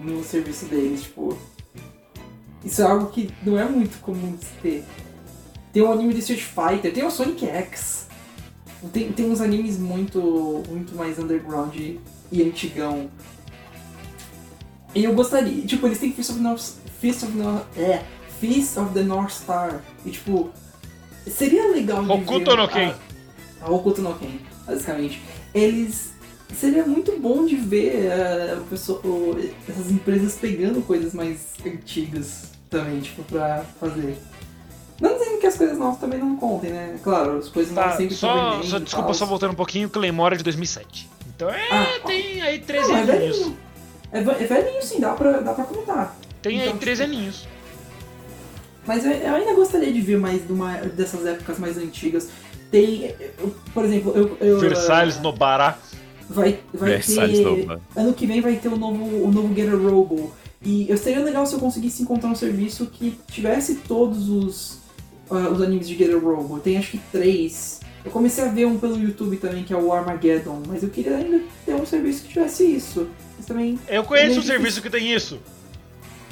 [0.00, 1.36] no serviço deles, tipo.
[2.64, 4.84] Isso é algo que não é muito comum de se ter.
[5.78, 8.08] Tem um anime de Street Fighter, tem o Sonic X.
[8.92, 13.08] Tem, tem uns animes muito, muito mais underground e, antigão.
[14.92, 16.62] E eu gostaria, tipo, eles têm Fist of, North,
[17.00, 18.02] Fist of, North, é,
[18.40, 19.80] Fist of the North Star.
[20.04, 20.50] E tipo,
[21.28, 22.94] seria legal de Hokuto ver no a- Ken.
[23.60, 25.22] a Hokuto no Ken, basicamente.
[25.54, 26.10] Eles.
[26.58, 28.10] Seria muito bom de ver
[28.58, 29.38] o pessoal, o-
[29.68, 34.18] essas empresas pegando coisas mais antigas também, tipo, pra fazer.
[35.48, 36.98] As coisas novas também não contem, né?
[37.02, 39.14] Claro, as coisas novas Tá, sempre só, só desculpa, tal.
[39.14, 41.08] só voltando um pouquinho, Claymore é de 2007.
[41.34, 43.36] Então é, Ah, tem aí 13 Não, é aninhos.
[43.38, 43.56] velhinho.
[44.12, 46.16] É, ve- é velhinho sim, dá pra, dá pra comentar.
[46.42, 47.46] Tem aí Então, 13 tipo, aninhos.
[48.86, 52.28] Mas eu, eu ainda gostaria de ver mais de uma, dessas épocas mais antigas.
[52.70, 54.36] Tem, eu- por exemplo, eu.
[54.40, 55.78] eu Versalhes no Bará.
[56.28, 57.44] Vai, vai Versalhes ter.
[57.44, 57.80] Nova.
[57.96, 60.32] Ano que vem vai ter o novo, o novo Get a Robo.
[60.62, 64.78] E eu seria legal se eu conseguisse encontrar um serviço que tivesse todos os,
[65.30, 66.58] ah, os animes de Get a Robo.
[66.60, 67.80] Tem acho que três.
[68.04, 71.16] Eu comecei a ver um pelo YouTube também, que é o Armageddon, mas eu queria
[71.16, 73.08] ainda ter um serviço que tivesse isso.
[73.36, 75.40] Mas também, Eu conheço Meio um serviço que tem isso.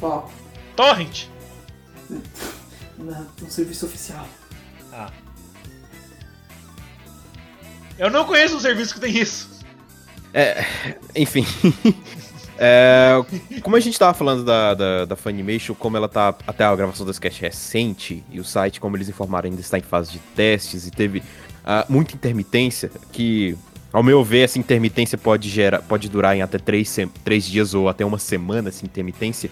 [0.01, 0.23] ó,
[0.75, 1.27] Torrent.
[2.99, 4.27] na- um serviço oficial.
[4.93, 5.11] Ah.
[7.99, 9.57] Eu não conheço um serviço que tem isso.
[11.15, 11.47] Enfim.
[12.59, 13.23] É,
[13.63, 17.05] como a gente tava falando da, da, da Funimation, como ela tá até a gravação
[17.05, 20.87] desse cast recente, e o site, como eles informaram, ainda está em fase de testes
[20.87, 21.23] e teve
[21.65, 23.57] ah, muita intermitência, que,
[23.93, 27.89] ao meu ver, essa intermitência pode, gerar, pode durar em até três, três dias ou
[27.89, 29.51] até uma semana, essa intermitência.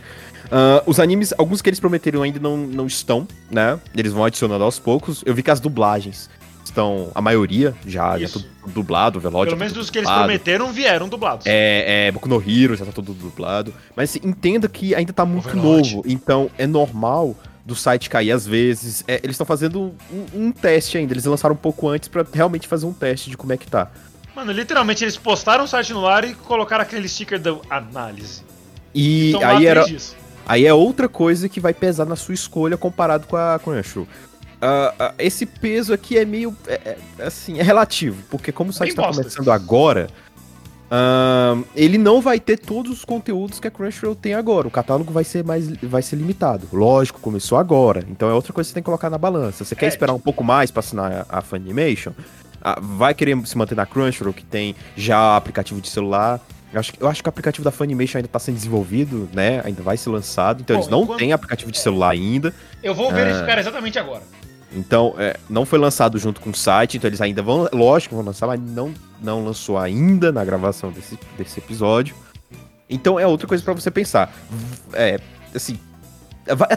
[0.51, 3.79] Ah, os animes, alguns que eles prometeram ainda não, não estão, né?
[3.95, 5.23] Eles vão adicionando aos poucos.
[5.27, 6.31] Eu vi que as dublagens
[6.65, 7.11] estão.
[7.15, 8.41] A maioria já, já Isso.
[8.41, 9.45] tudo dublado, o Velod.
[9.47, 11.47] Pelo já menos dos que eles prometeram vieram dublados.
[11.47, 13.73] É, é, Boku no Hero já tá tudo dublado.
[13.95, 16.03] Mas assim, entenda que ainda tá muito novo.
[16.07, 19.05] Então é normal do site cair às vezes.
[19.07, 21.13] É, eles estão fazendo um, um teste ainda.
[21.13, 23.91] Eles lançaram um pouco antes pra realmente fazer um teste de como é que tá.
[24.35, 28.43] Mano, literalmente eles postaram o site no ar e colocaram aquele sticker da análise.
[28.95, 29.85] E Então, aí era.
[29.85, 30.17] dias.
[30.47, 34.07] Aí é outra coisa que vai pesar na sua escolha comparado com a Crunchyroll.
[34.67, 36.57] Ah, ah, esse peso aqui é meio.
[36.67, 39.23] é- é, assim, é relativo, porque como o site tá bosta.
[39.23, 40.09] começando agora,
[40.91, 44.67] ah, ele não vai ter todos os conteúdos que a Crunchyroll tem agora.
[44.69, 46.67] O catálogo vai ser mais vai ser limitado.
[46.73, 48.05] Lógico, começou agora.
[48.09, 49.65] Então é outra coisa que você tem que colocar na balança.
[49.65, 49.89] Você quer É.
[49.89, 52.13] esperar um pouco mais pra assinar a, a Funimation?
[52.63, 56.41] Ah, vai querer se manter na Crunchyroll, que tem já aplicativo de celular.
[56.73, 59.61] Eu acho, que- eu acho que o aplicativo da Funimation ainda tá sendo desenvolvido, né?
[59.65, 60.61] Ainda vai ser lançado.
[60.61, 62.53] Então Bom, eles não enquanto- têm aplicativo de celular ainda.
[62.83, 63.13] Eu vou Ah.
[63.13, 64.23] verificar exatamente agora.
[64.75, 68.25] Então, é, não foi lançado junto com o site, então eles ainda vão, lógico, vão
[68.25, 72.15] lançar, mas não, não lançou ainda na gravação desse, desse episódio.
[72.91, 74.35] Então é outra coisa pra você pensar.
[74.93, 75.19] É,
[75.55, 75.79] assim,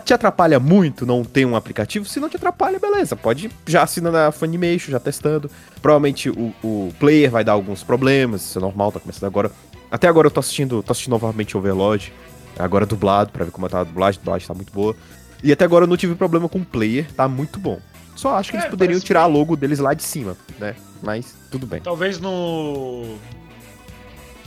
[0.04, 2.06] te atrapalha muito não ter um aplicativo?
[2.06, 5.50] Se não te atrapalha, beleza, pode já assinar na Funimation, já testando.
[5.82, 9.52] Provavelmente o, o player vai dar alguns problemas, isso é normal, tá começando agora.
[9.92, 12.14] Até agora eu tô assistindo, tô assistindo novamente Overlord,
[12.58, 14.96] agora dublado, pra ver como tá a dublagem, a dublagem tá muito boa.
[15.44, 17.80] E até agora eu não tive problema com o player, tá muito bom.
[18.16, 20.76] Só acho que É, eles poderiam tirar a logo deles lá de cima, né?
[21.02, 21.82] Mas tudo bem.
[21.82, 23.18] Talvez no.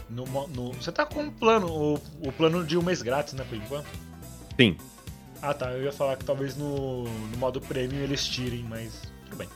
[0.09, 1.95] No, no- você tá com um plano, o,
[2.27, 3.87] o plano de um mês grátis, né, por enquanto?
[4.59, 4.77] Sim.
[5.41, 9.37] Ah tá, eu ia falar que talvez no, no modo premium eles tirem, mas tudo
[9.37, 9.49] bem.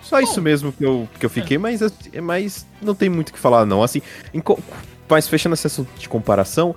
[0.00, 3.32] Só isso mesmo que eu, que eu fiquei, mas, assim, mas não tem muito o
[3.32, 3.82] que falar, não.
[3.82, 4.00] Assim,
[4.32, 4.40] em
[5.08, 6.74] mas fechando esse assunto de comparação,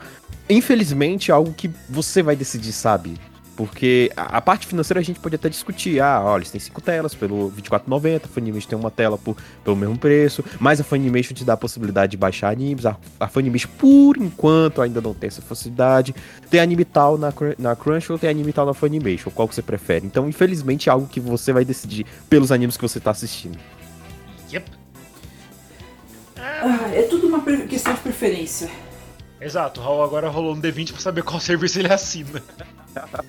[0.50, 3.18] infelizmente é algo que você vai decidir, sabe?
[3.58, 6.00] Porque a, a parte financeira a gente pode até discutir.
[6.00, 9.76] Ah, olha, eles têm cinco telas pelo R$24,90, a Funimation tem uma tela por, pelo
[9.76, 12.86] mesmo preço, mas a Funimation te dá a possibilidade de baixar animes.
[12.86, 16.14] A, a Funimation, por enquanto, ainda não tem essa facilidade.
[16.52, 19.32] Tem anime tal na, na Crunchyroll, tem anime tal na Funimation.
[19.32, 20.06] Qual que você prefere?
[20.06, 23.58] Então, infelizmente, é algo que você vai decidir pelos animes que você tá assistindo.
[24.54, 24.70] Yep.
[26.38, 28.70] Ah, é tudo uma questão de preferência.
[29.40, 32.42] Exato, o Raul agora rolou um D20 pra saber qual serviço ele assina.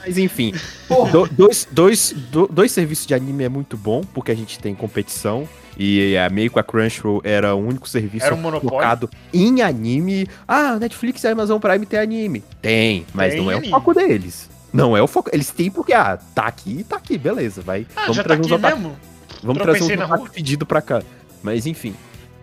[0.00, 0.54] Mas enfim,
[0.88, 4.58] Porra, do- dois, dois, do- dois serviços de anime é muito bom, porque a gente
[4.58, 5.48] tem competição.
[5.80, 8.68] E a meio com a Crunchyroll era o único serviço Era um monopólio.
[8.70, 10.26] focado em anime.
[10.46, 12.42] Ah, Netflix e Amazon Prime tem anime.
[12.60, 13.68] Tem, mas Tem não é anime.
[13.68, 14.50] o foco deles.
[14.72, 15.30] Não é o foco.
[15.32, 17.62] Eles têm porque, ah, tá aqui, tá aqui, beleza.
[17.62, 17.86] Vai.
[17.94, 18.78] Ah, vamos já tá trazer aqui uns ataques.
[18.82, 18.96] mesmo?
[19.40, 21.00] Vamos Tropecei trazer um ataque pedido pra cá.
[21.44, 21.94] Mas enfim.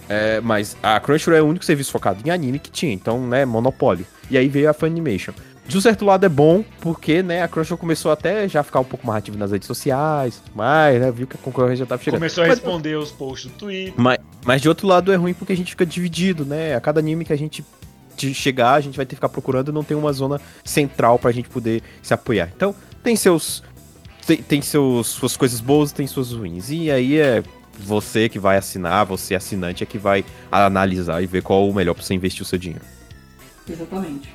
[0.07, 3.43] É, mas a Crunchyroll é o único serviço focado em anime que tinha, então, né,
[3.45, 4.05] monopólio.
[4.29, 5.33] E aí veio a Funimation.
[5.67, 8.83] De um certo lado é bom, porque, né, a Crunchyroll começou até já ficar um
[8.83, 12.19] pouco mais ativa nas redes sociais, mais, né, viu que a concorrência já tava chegando.
[12.19, 13.93] Começou a Mas- responder os posts do Twitter.
[13.97, 16.75] mas, mas de outro lado é ruim porque a gente fica dividido, né?
[16.75, 17.65] A cada anime que a gente
[18.33, 21.31] chegar, a gente vai ter que ficar procurando e não tem uma zona central pra
[21.31, 22.49] gente poder se apoiar.
[22.55, 23.63] Então, tem seus.
[24.25, 26.69] Tem, tem seus, suas coisas boas tem suas ruins.
[26.71, 27.43] E aí é
[27.79, 31.93] você que vai assinar, você assinante é que vai analisar e ver qual o melhor
[31.93, 32.83] pra você investir o seu dinheiro.
[33.69, 34.33] exatamente.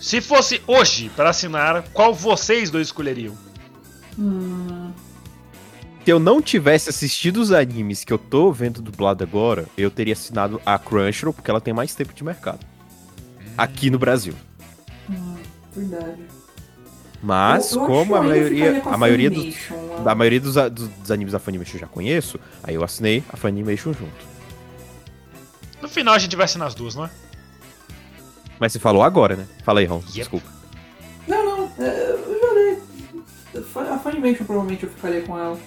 [0.00, 3.34] Se fosse hoje para assinar, qual vocês dois escolheriam?
[4.18, 4.92] Hum,
[6.04, 10.12] Se eu não tivesse assistido os animes que eu tô vendo dublado agora, eu teria
[10.12, 12.60] assinado a Crunchyroll porque ela tem mais tempo de mercado.
[13.56, 14.34] Aqui no Brasil.
[15.08, 15.36] hum,
[15.74, 16.22] verdade.
[17.24, 19.54] Mas, Eu- eu como a eu ainda maioria, com a maioria dos,
[20.04, 23.24] da maioria dos, a- dos, dos animes da Funimation eu já conheço, aí eu assinei
[23.32, 24.12] a Funimation junto.
[25.80, 27.10] No final a gente vai assinar as duas, não é?
[28.60, 29.46] Mas você falou agora, né?
[29.64, 30.12] Fala aí, Ron, Yep.
[30.12, 30.46] desculpa.
[31.26, 33.64] Não, não, é, eu já dei.
[33.90, 35.58] A Funimation provavelmente eu ficaria com ela.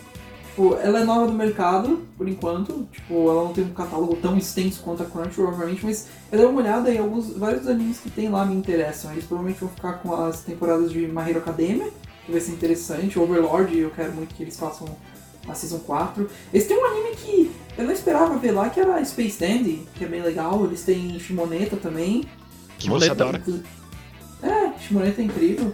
[0.58, 2.88] Tipo, ela é nova no mercado, por enquanto.
[2.92, 6.48] Tipo, ela não tem um catálogo tão extenso quanto a Crunchyroll, obviamente, mas eu dei
[6.48, 9.12] uma olhada e alguns, vários dos animes que tem lá me interessam.
[9.12, 11.92] Eles provavelmente vão ficar com as temporadas de My Hero Academia,
[12.26, 13.20] que vai ser interessante.
[13.20, 14.88] Overlord, eu quero muito que eles façam
[15.48, 16.28] a Season 4.
[16.52, 20.06] Eles têm um anime que eu não esperava ver lá, que era Space Dandy, que
[20.06, 20.66] é bem legal.
[20.66, 22.26] Eles têm Shimoneta também.
[22.80, 23.24] Que você Moneta.
[23.24, 23.44] adora.
[24.42, 25.72] É, Shimoneta é incrível.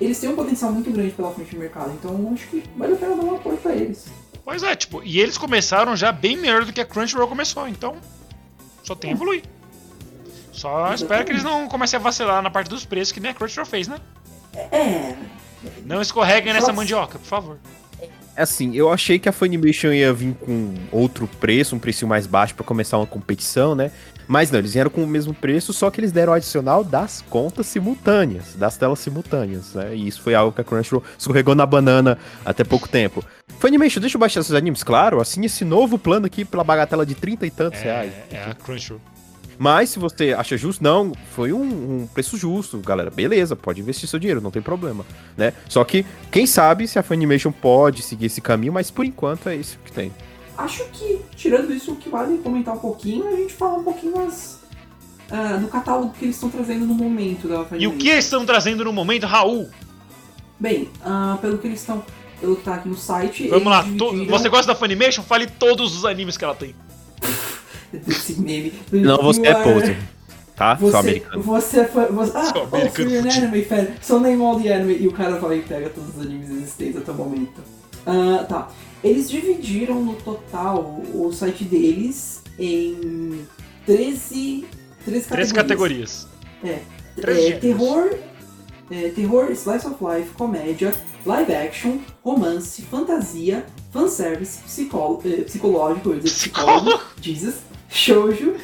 [0.00, 2.96] Eles têm um potencial muito grande pela frente do mercado, então acho que vale a
[2.96, 4.06] pena dar um apoio pra eles.
[4.44, 7.96] Pois é, tipo, e eles começaram já bem melhor do que a Crunchyroll começou, então
[8.82, 9.42] só tem a evoluir.
[10.52, 13.34] Só espero que eles não comecem a vacilar na parte dos preços que nem a
[13.34, 13.98] Crunchyroll fez, né?
[14.72, 15.14] É,
[15.84, 17.58] Não escorreguem nessa mandioca, por favor.
[18.36, 22.54] Assim, eu achei que a Funimation ia vir com outro preço, um preço mais baixo
[22.54, 23.90] pra começar uma competição, né?
[24.30, 27.20] Mas não, eles vieram com o mesmo preço, só que eles deram o adicional das
[27.20, 29.96] contas simultâneas, das telas simultâneas, né?
[29.96, 33.24] E isso foi algo que a Crunchyroll escorregou na banana até pouco tempo.
[33.58, 37.16] Funimation, deixa eu baixar esses animes, claro, assim esse novo plano aqui pela bagatela de
[37.16, 38.12] 30 e tantos reais.
[38.30, 39.00] É, é a Crunchyroll.
[39.58, 41.62] Mas se você acha justo, não, foi um,
[42.02, 43.10] um, preço justo, galera.
[43.10, 45.04] Beleza, pode investir seu dinheiro, não tem problema,
[45.36, 45.52] né?
[45.68, 49.56] Só que, quem sabe se a Funimation pode seguir esse caminho, mas por enquanto é
[49.56, 50.12] isso que tem.
[50.64, 54.16] Acho que, tirando isso, o que vale comentar um pouquinho, a gente fala um pouquinho
[54.16, 54.60] mais
[55.30, 57.78] uh, do catálogo que eles estão trazendo no momento da Funimation.
[57.78, 59.70] E o que eles estão trazendo no momento, Raul?
[60.58, 62.04] Bem, uh, pelo que eles estão.
[62.40, 63.48] Pelo que tá aqui no site.
[63.48, 64.26] Vamos lá, dividiram...
[64.26, 65.22] você gosta da Funimation?
[65.22, 66.74] Fale todos os animes que ela tem.
[67.92, 68.72] desse meme.
[68.92, 69.98] Não, você é poser.
[70.54, 70.74] Tá?
[70.74, 71.42] Você, Sou americano.
[71.42, 72.06] Você foi.
[72.06, 73.46] Você, ah, Sou oh, americano an fudido.
[73.46, 73.86] anime fan.
[74.02, 74.98] So name all the anime.
[75.00, 77.62] E o cara vai e pega todos os animes existentes até o momento.
[78.06, 78.68] Ah, tá.
[79.02, 83.46] Eles dividiram no total o site deles em
[83.86, 84.66] 13,
[85.04, 85.52] 13 Três categorias.
[85.52, 86.28] categorias.
[86.62, 86.82] É,
[87.48, 88.14] é, terror,
[88.90, 90.92] é, terror, slice of life, comédia,
[91.24, 97.00] live action, romance, fantasia, fanservice, psicó é, psicológico, eu dizer psicólogo?
[97.20, 97.56] Jesus,
[97.88, 98.54] shoujo,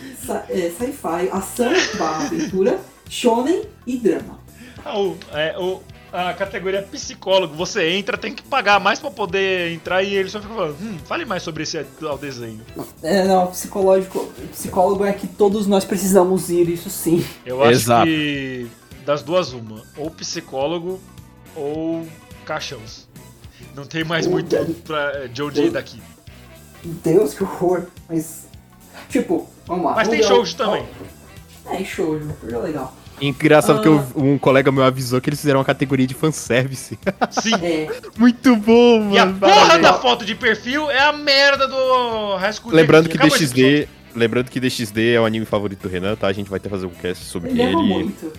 [0.51, 4.39] é, sci-fi, ação barra aventura, shonen e drama.
[4.85, 5.81] Raul, é, o,
[6.13, 10.41] a categoria psicólogo, você entra, tem que pagar mais pra poder entrar e ele só
[10.41, 12.61] fica falando, hum, fale mais sobre esse ao desenho.
[13.03, 17.25] É, não, psicológico, psicólogo é que todos nós precisamos ir, isso sim.
[17.45, 18.07] Eu acho Exato.
[18.07, 18.67] que
[19.05, 21.01] das duas uma, ou psicólogo
[21.55, 22.07] ou
[22.45, 23.07] caixões.
[23.75, 26.01] Não tem mais muito pra, de onde ir daqui.
[26.83, 28.47] Deus, que horror, mas...
[29.11, 29.95] Tipo, vamos lá.
[29.97, 30.87] Mas tem ver shoujo o- também.
[31.67, 32.95] É, shoujo, é legal.
[33.21, 33.83] Engraçado Ah.
[33.83, 36.99] que eu- um colega meu avisou que eles fizeram uma categoria de fanservice.
[37.31, 37.55] Sim.
[37.63, 39.15] É, Muito bom, mano.
[39.15, 39.83] E a porra parabéns.
[39.83, 43.89] da foto de perfil é a merda do High School Lembrando que DXD.
[44.15, 46.27] Lembrando que DXD é o anime favorito do Renan, tá?
[46.27, 48.33] A gente vai ter que fazer um cast sobre ele muito.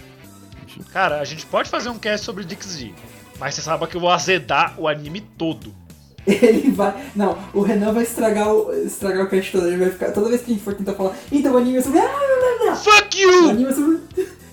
[0.93, 2.93] Cara, a gente pode fazer um cast sobre DXD.
[3.39, 5.73] Mas você sabe que eu vou azedar o anime todo.
[6.27, 6.93] Ele vai.
[7.15, 9.67] Não, o Renan vai estragar o, estragar o cast todo.
[9.67, 10.11] Ele vai ficar.
[10.11, 11.99] Toda vez que a gente for tentar falar, então o anime é sobre.
[11.99, 12.75] Ah.
[12.75, 13.49] Fuck O you!
[13.49, 13.99] anime é sobre.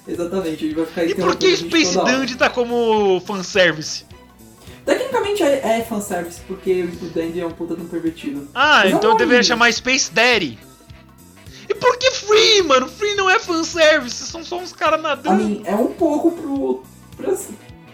[0.06, 1.94] Exatamente, ele vai ficar E por que Space.
[1.96, 4.04] Dandy tá como fanservice?
[4.84, 8.46] Tecnicamente é, é fanservice, porque o Dandy é um puta de um pervertido.
[8.54, 10.58] Ah, Mas é então eu deveria chamar Space Daddy.
[11.66, 12.86] E por que Free, mano?
[12.86, 15.42] Free não é fanservice, são só uns caras A nadando.
[15.42, 16.82] mim, é um pouco pro.
[17.16, 17.34] pra,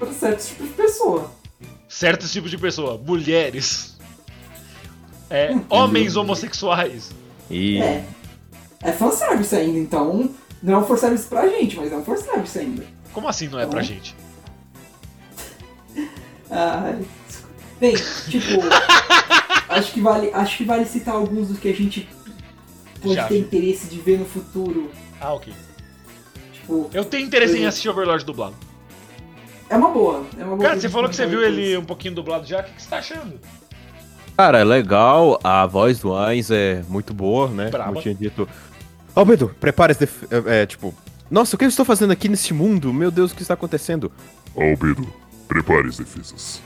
[0.00, 1.30] pra certos tipos de pessoa.
[1.88, 3.96] Certos tipos de pessoa, mulheres.
[5.28, 7.12] É, homens homossexuais.
[7.48, 8.04] E É.
[8.82, 10.30] É fanservice ainda, então.
[10.62, 12.84] Não é um fanservice pra gente, mas é um fanservice ainda.
[13.12, 13.84] Como assim não é pra Hum.
[13.84, 14.14] gente?
[16.50, 16.98] Ai,
[17.80, 17.94] Bem,
[18.28, 18.60] tipo,
[19.70, 22.06] acho que vale, acho que vale citar alguns dos que a gente
[23.00, 23.40] pode Já ter vi.
[23.40, 24.90] interesse de ver no futuro.
[25.18, 25.50] Ah, ok.
[26.52, 28.54] Tipo, Eu tenho interesse em Eu- assistir Overlord dublado.
[29.70, 30.58] é uma boa, é uma boa.
[30.58, 32.82] Cara, pra você falou que você viu ele um pouquinho dublado já, o que que
[32.82, 33.40] você tá achando?
[34.36, 37.70] Cara, é legal, a voz do Ainz é muito boa, né?
[37.70, 37.86] Braba.
[37.86, 38.46] Como eu tinha dito.
[39.14, 40.00] Albedo, prepare esse.
[40.00, 40.94] def- É, é, tipo.
[41.30, 42.92] Nossa, o que eu estou fazendo aqui nesse mundo?
[42.92, 44.10] Meu Deus, o que está acontecendo?
[44.56, 45.06] Albedo,
[45.46, 46.60] prepare as defesas.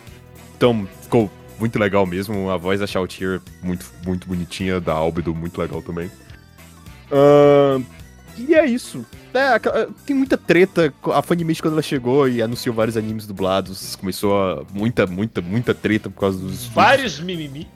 [0.57, 2.49] Então, ficou muito legal mesmo.
[2.51, 6.11] A voz da Shoutier muito, muito bonitinha, da Albedo muito legal também.
[7.13, 7.83] Ahn,
[8.39, 9.05] e é isso.
[9.33, 10.93] É, aquela- tem muita treta.
[11.13, 15.75] A Funimation, quando ela chegou e anunciou vários animes dublados, começou a, muita, muita, muita
[15.75, 16.67] treta por causa dos.
[16.67, 17.67] Vários mimimi.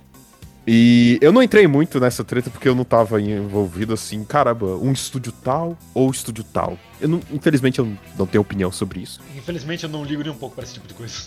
[0.70, 4.92] E eu não entrei muito nessa treta porque eu não tava envolvido assim, caramba, um
[4.92, 6.78] estúdio tal ou estúdio tal.
[7.00, 9.18] Eu não, infelizmente eu não tenho opinião sobre isso.
[9.34, 11.22] Infelizmente eu não ligo nem um pouco pra esse tipo de coisa.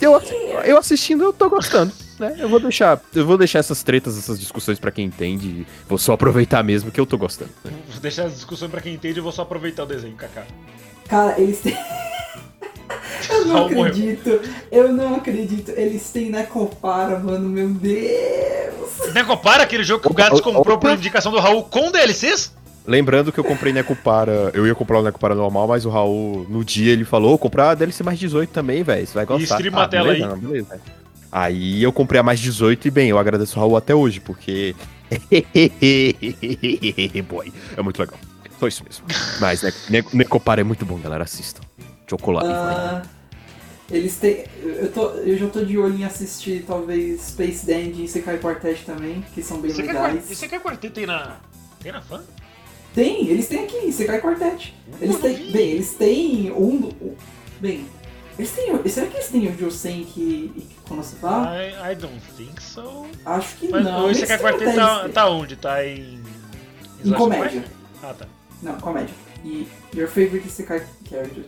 [0.00, 0.20] Eu,
[0.64, 2.34] eu assistindo eu tô gostando, né?
[2.40, 5.96] Eu vou deixar, eu vou deixar essas tretas, essas discussões pra quem entende, e vou
[5.96, 7.52] só aproveitar mesmo que eu tô gostando.
[7.64, 7.70] né?
[7.88, 10.44] Vou deixar essa discussão pra quem entende, eu vou só aproveitar o desenho, Kaká.
[11.08, 11.76] cara, eles têm.
[13.30, 13.84] Eu não Raul morreu.
[13.84, 15.70] acredito, eu não acredito.
[15.72, 19.14] Eles têm Necopara, mano, meu Deus.
[19.14, 20.40] Necopara, aquele jogo que o opa.
[20.40, 22.52] comprou por indicação do Raul com DLCs?
[22.86, 26.62] Lembrando que eu comprei Necopara, eu ia comprar o Necopara normal, mas o Raul, no
[26.62, 29.54] dia, ele falou, comprar a DLC mais 18 também, velho, você vai gostar.
[29.54, 30.30] streama a tela beleza, aí.
[30.30, 30.80] não, beleza.
[31.32, 34.76] Aí eu comprei a mais 18 e, bem, eu agradeço o Raul até hoje, porque...
[37.26, 38.18] Boy, é muito legal.
[38.60, 39.04] Só isso mesmo.
[39.40, 41.62] Mas ne ne Necopara é muito bom, galera, assistam.
[42.08, 42.46] Chocolate.
[42.48, 43.02] Ah,
[43.90, 44.44] eles têm.
[44.62, 48.84] Eu, tô, eu já tô de olho em assistir talvez Space Dandy e Sekai Quartet
[48.84, 50.24] também, que são bem quer, legais.
[50.24, 51.36] quar- você quer quarteto tem na.
[51.82, 52.22] Tem na fã?
[52.94, 54.74] Tem, eles têm aqui, Sekai Quartet.
[55.00, 55.52] Eles Eu têm.
[55.52, 56.90] Bem, eles têm um.
[57.60, 57.86] Bem.
[58.38, 58.88] Eles têm.
[58.88, 61.48] Será que eles têm o Josen que, que Konosuba?
[61.56, 63.06] I, I don't think so.
[63.24, 64.04] Acho que Mas não.
[64.06, 65.56] o eles têm Quartet tá, eles- tá onde?
[65.56, 66.20] Tá em.
[67.04, 67.64] Em comédia.
[68.02, 68.26] Ah, tá.
[68.62, 69.14] Não, comédia.
[69.44, 71.44] E Your Favorite Isekai Character.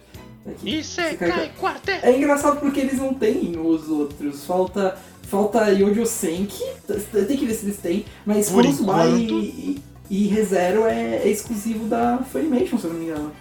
[0.47, 0.77] Aqui.
[0.77, 2.05] Isekai Quartet.
[2.05, 4.45] É engraçado porque eles não têm os outros.
[4.45, 4.97] Falta.
[5.23, 6.63] Falta Yojo Senki.
[6.87, 8.05] Tem que ver se eles têm.
[8.25, 9.41] Mas Por enquanto.
[9.41, 13.33] e, e, e ReZero é, é exclusivo da Funimation, se eu não me engano.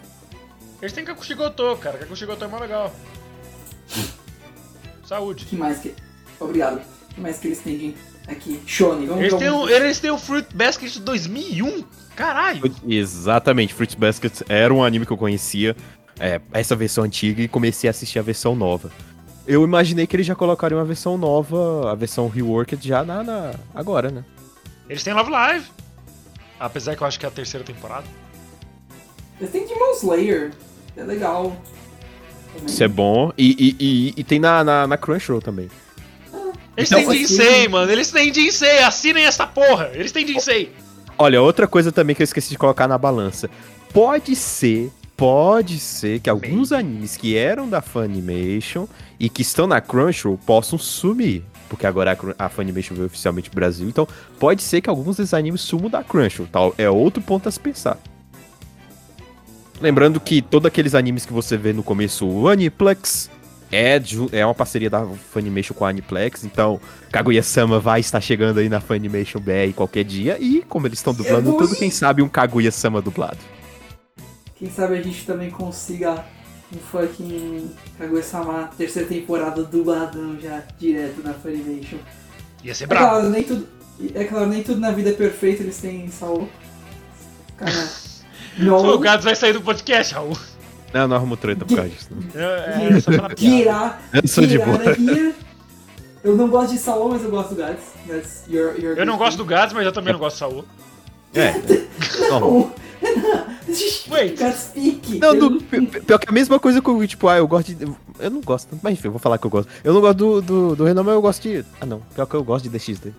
[0.82, 2.00] Eles têm Kakushigoto, cara.
[2.00, 2.92] Kakushigoto é mó legal.
[5.06, 5.46] Saúde.
[5.46, 5.94] Que mais que.
[6.40, 6.82] Obrigado.
[7.12, 7.96] O que mais que eles têm de
[8.28, 8.60] aqui?
[8.66, 11.84] Shone, vamos Eles têm, o, eles têm o Fruit Basket de 2001.
[12.16, 12.74] Caralho.
[12.88, 15.76] Exatamente, Fruits Basket era um anime que eu conhecia,
[16.20, 18.92] é, essa versão antiga, e comecei a assistir a versão nova.
[19.48, 23.54] Eu imaginei que eles já colocariam a versão nova, a versão reworked já na, na-
[23.74, 24.24] agora, né?
[24.90, 25.66] Eles têm Love Live.
[26.60, 28.06] Apesar que eu acho que é a terceira temporada.
[29.40, 30.52] Eles têm Demon Slayer.
[30.96, 31.56] É legal.
[32.54, 32.66] Também.
[32.68, 33.32] Isso é bom.
[33.38, 35.70] E, e, e, e tem na, na, na Crunchyroll também.
[36.78, 37.92] Eles Então, têm assim- Jinsei, mano.
[37.92, 38.80] Eles têm Jinsei.
[38.84, 39.92] Assinem essa porra.
[39.94, 40.74] Eles têm Jinsei.
[41.18, 43.50] Olha, outra coisa também que eu esqueci de colocar na balança.
[43.94, 48.88] Pode ser, pode ser que alguns animes que eram da Funimation
[49.20, 51.44] e que estão na Crunchyroll possam sumir.
[51.70, 54.08] Porque agora a, Funimation veio oficialmente pro Brasil, então
[54.40, 56.76] pode ser que alguns desses animes sumam da Crunchyroll, tal.
[56.78, 57.98] É outro ponto a se pensar.
[59.82, 63.30] Lembrando que todos aqueles animes que você vê no começo, o Aniplex,
[63.72, 64.00] é,
[64.32, 66.80] é uma parceria da Funimation com a Aniplex, então
[67.12, 71.50] Kaguya-sama vai estar chegando aí na Funimation BR qualquer dia, e como eles estão dublando
[71.52, 73.40] vou tudo, quem sabe um Kaguya-sama dublado.
[74.56, 76.24] Quem sabe a gente também consiga
[76.74, 81.98] um fucking Kaguya-sama terceira temporada dubladão já direto na Funimation.
[82.64, 83.08] Ia ser É brabo.
[83.10, 83.68] claro, nem tudo,
[84.14, 86.50] é claro, nem tudo na vida é perfeito, eles têm Saul.
[87.58, 87.72] Cara,
[88.58, 89.00] O não.
[89.00, 90.38] Gads vai sair do podcast, Raul.
[90.94, 92.08] Não, não arrumo treta por causa disso.
[92.12, 92.42] Não.
[92.42, 93.12] É, é só.
[93.36, 94.96] Kira, Eu sou de boa.
[94.96, 95.34] Kira.
[96.24, 97.84] Eu não gosto de Saul, mas eu gosto do Gads.
[98.48, 100.66] Eu não gosto do Gads, mas eu também não gosto do Saul.
[101.34, 101.52] É.
[102.30, 102.72] Não,
[104.10, 104.38] Wait.
[104.56, 105.20] Speak.
[105.20, 107.74] não do- pi- pi- pior que é a mesma coisa que tipo, ah, eu gosto
[107.74, 107.86] de.
[108.20, 109.70] Eu não gosto tanto, mas enfim, eu vou falar que eu gosto.
[109.84, 111.66] Eu não gosto do, do, do Renan, mas eu gosto de.
[111.82, 112.00] Ah, não.
[112.14, 113.12] Pior que eu gosto de DXD.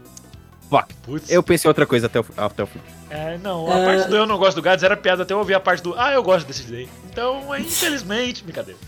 [0.70, 0.94] Fuck.
[1.02, 1.30] Putz.
[1.30, 2.80] Eu pensei em outra coisa até o, até o fim.
[3.10, 3.84] É, não, a É.
[3.96, 5.94] parte do eu não gosto do Gads era piada até eu ouvir a parte do
[5.96, 6.88] ah, eu gosto desse daí.
[7.10, 8.78] Então, é, infelizmente, brincadeira.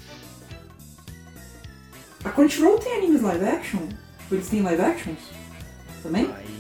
[2.25, 3.81] A Crunchyroll tem animes live action?
[4.31, 5.19] Eles têm live actions?
[6.03, 6.29] Também?
[6.37, 6.59] Aí.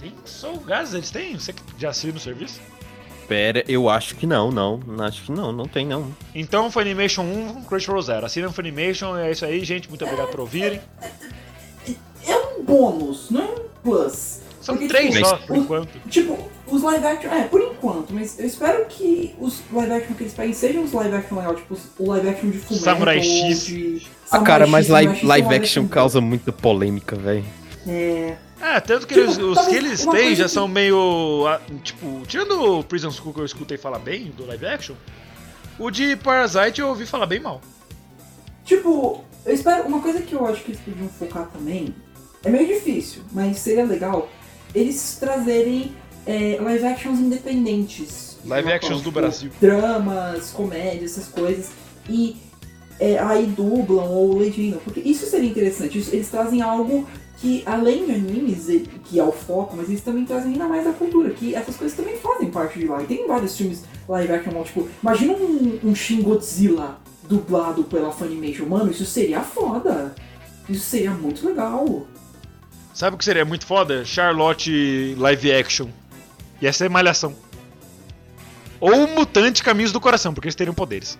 [0.00, 1.38] Tem só o Gads, eles têm?
[1.38, 2.60] Você que já assina o serviço?
[3.28, 4.80] Pera, eu acho que não, não.
[5.00, 6.14] Acho que não, não tem não.
[6.34, 8.26] Então, Funimation 1, Crunchyroll 0.
[8.26, 9.88] Assinem o Funimation, é isso aí, gente.
[9.88, 10.80] Muito obrigado por ouvirem.
[12.26, 14.40] É um bônus, não é um plus.
[14.60, 16.08] São Porque, três tipo, só, por o- enquanto.
[16.10, 17.30] Tipo, os live action.
[17.30, 20.92] É, por enquanto, mas eu espero que os live action que eles peguem sejam os
[20.92, 23.66] live action legal, tipo o live action de Fullmetal Samurai X.
[23.66, 24.02] de.
[24.24, 27.44] Ah, Samurai cara, X, mas live, live são action causa muita polêmica, velho.
[27.86, 28.34] É.
[28.60, 31.44] É, tanto que Tipo, eles- os que eles têm já que- são meio.
[31.46, 34.94] ah, Tipo, tirando o Prison School que eu escutei falar bem, do live action,
[35.78, 37.60] o de Parasite eu ouvi falar bem mal.
[38.64, 39.86] Tipo, eu espero.
[39.86, 41.94] Uma coisa que eu acho que eles podiam focar também.
[42.44, 44.28] É meio difícil, mas seria legal
[44.74, 45.92] eles trazerem
[46.26, 48.36] é, live actions independentes.
[48.44, 49.50] Live actions do tipo, Brasil.
[49.60, 51.70] Dramas, comédias, essas coisas.
[52.08, 52.36] E
[52.98, 54.80] é, aí dublam ou legendam.
[54.82, 55.98] Porque isso seria interessante.
[55.98, 57.06] Isso- eles trazem algo
[57.36, 60.84] que, além de animes, e- que é o foco, mas eles também trazem ainda mais
[60.84, 61.30] da cultura.
[61.30, 63.02] Que essas coisas também fazem parte de lá.
[63.02, 68.66] E tem vários filmes live action, tipo, imagina um, um Shin Godzilla dublado pela Funimation.
[68.66, 70.14] Mano, isso seria foda.
[70.68, 72.06] Isso seria muito legal.
[72.94, 74.04] Sabe o que seria muito foda?
[74.04, 75.88] Charlotte live action.
[76.62, 77.34] Ia ser malhação.
[78.80, 81.18] Ou Mutante Caminhos do Coração, porque eles teriam poderes.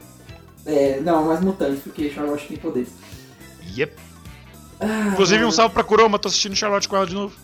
[0.65, 2.89] É, não, mais mutantes, porque Charlotte tem poderes.
[3.77, 3.93] Yep.
[4.81, 7.35] Ah, Inclusive, um salve pra Kuroma, tô assistindo Charlotte com ela de novo.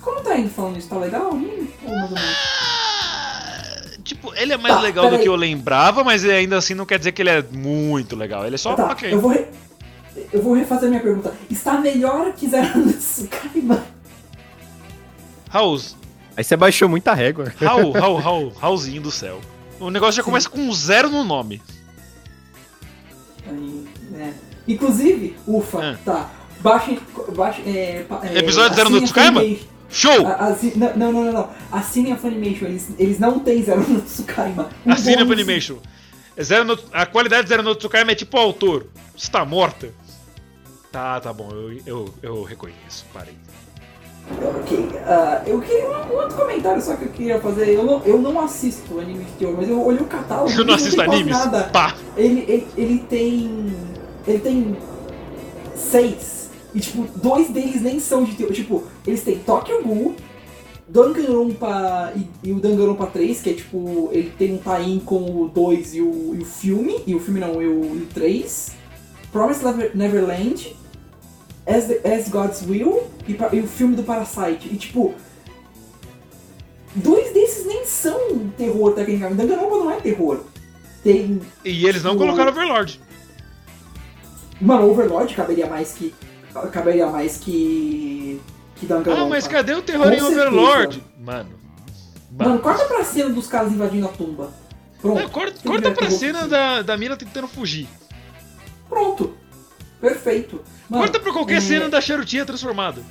[0.00, 0.88] Como tá indo falando isso?
[0.88, 1.32] Tá legal?
[1.34, 2.12] Hum, ou menos?
[2.20, 5.22] Ah, Tipo, ele é mais Tá, legal do peraí.
[5.24, 8.46] que eu lembrava, mas ainda assim não quer dizer que ele é muito legal.
[8.46, 9.12] Ele é só tá, ok.
[9.12, 9.48] eu vou, re-
[10.32, 11.34] eu vou refazer minha pergunta.
[11.50, 13.84] Está melhor que Zero no Tsukaima?
[15.50, 15.80] Raul,
[16.36, 17.52] Aí você baixou muita régua.
[17.60, 19.40] Raul, Raul, Raul, Raulzinho do céu.
[19.80, 21.60] O negócio já começa com um zero no nome.
[23.48, 24.34] Aí, né?
[24.66, 25.96] Inclusive, ufa, Ah.
[26.04, 26.30] tá.
[26.60, 26.98] Baixem.
[27.36, 29.56] baixem é, é, Episódio Zero no assinem a Tsukaima?
[29.88, 30.26] Show!
[30.26, 31.50] A- assi- não, não, não, não.
[31.70, 34.68] Assinem a Funimation, eles, eles não têm Zero no Tsukaima.
[34.84, 35.76] Um Assina a Funimation.
[36.36, 38.86] É Zero no- a qualidade de Zero no Tsukaima é tipo o autor.
[39.16, 39.90] Está morta.
[40.90, 43.34] Tá, tá bom, eu, eu, eu reconheço, parei.
[44.28, 47.68] Ok, ah, eu queria um outro comentário só que eu queria fazer.
[47.68, 51.00] Eu não, eu não assisto animes de mas eu olhei o catálogo Eu não assisto
[51.00, 51.32] animes.
[51.32, 51.64] Nada.
[51.64, 51.94] Pá!
[52.16, 53.76] Ele, ele, ele tem.
[54.26, 54.76] Ele tem
[55.76, 56.50] seis.
[56.74, 58.52] E tipo, dois deles nem são de terror.
[58.52, 60.14] Tipo, eles têm Tokyo Ghoul,
[60.88, 65.48] Danganronpa e, e o Danganronpa 3, que é tipo, ele tem um tie-in com o
[65.48, 68.72] 2 e o, e o filme, e o filme não, e o, e o 3.
[69.32, 70.76] Promised Never- Neverland,
[71.66, 74.68] As, the- As God's Will e, e o filme do Parasite.
[74.70, 75.14] E tipo,
[76.94, 79.36] dois desses nem são terror tecnicamente.
[79.38, 80.40] Danganronpa não é terror.
[81.02, 81.40] Tem.
[81.64, 83.00] E eles não O- colocaram Overlord.
[84.60, 86.14] Mano, Overlord caberia mais que.
[86.72, 88.40] Caberia mais que.
[88.76, 89.22] Que Danganronpa.
[89.26, 90.94] Ah, mas cadê o terror Com em Overlord?
[90.96, 91.14] certeza.
[91.18, 91.50] Mano.
[92.30, 92.58] Mano, Mano.
[92.60, 94.52] corta pra cena dos caras invadindo a tumba.
[95.00, 95.20] Pronto.
[95.20, 97.86] Não, corta, Tem corta pra cena da, da mina tentando fugir.
[98.88, 99.34] Pronto.
[100.00, 100.60] Perfeito.
[100.88, 103.02] Mano, corta pra qualquer é, cena da charutinha transformada.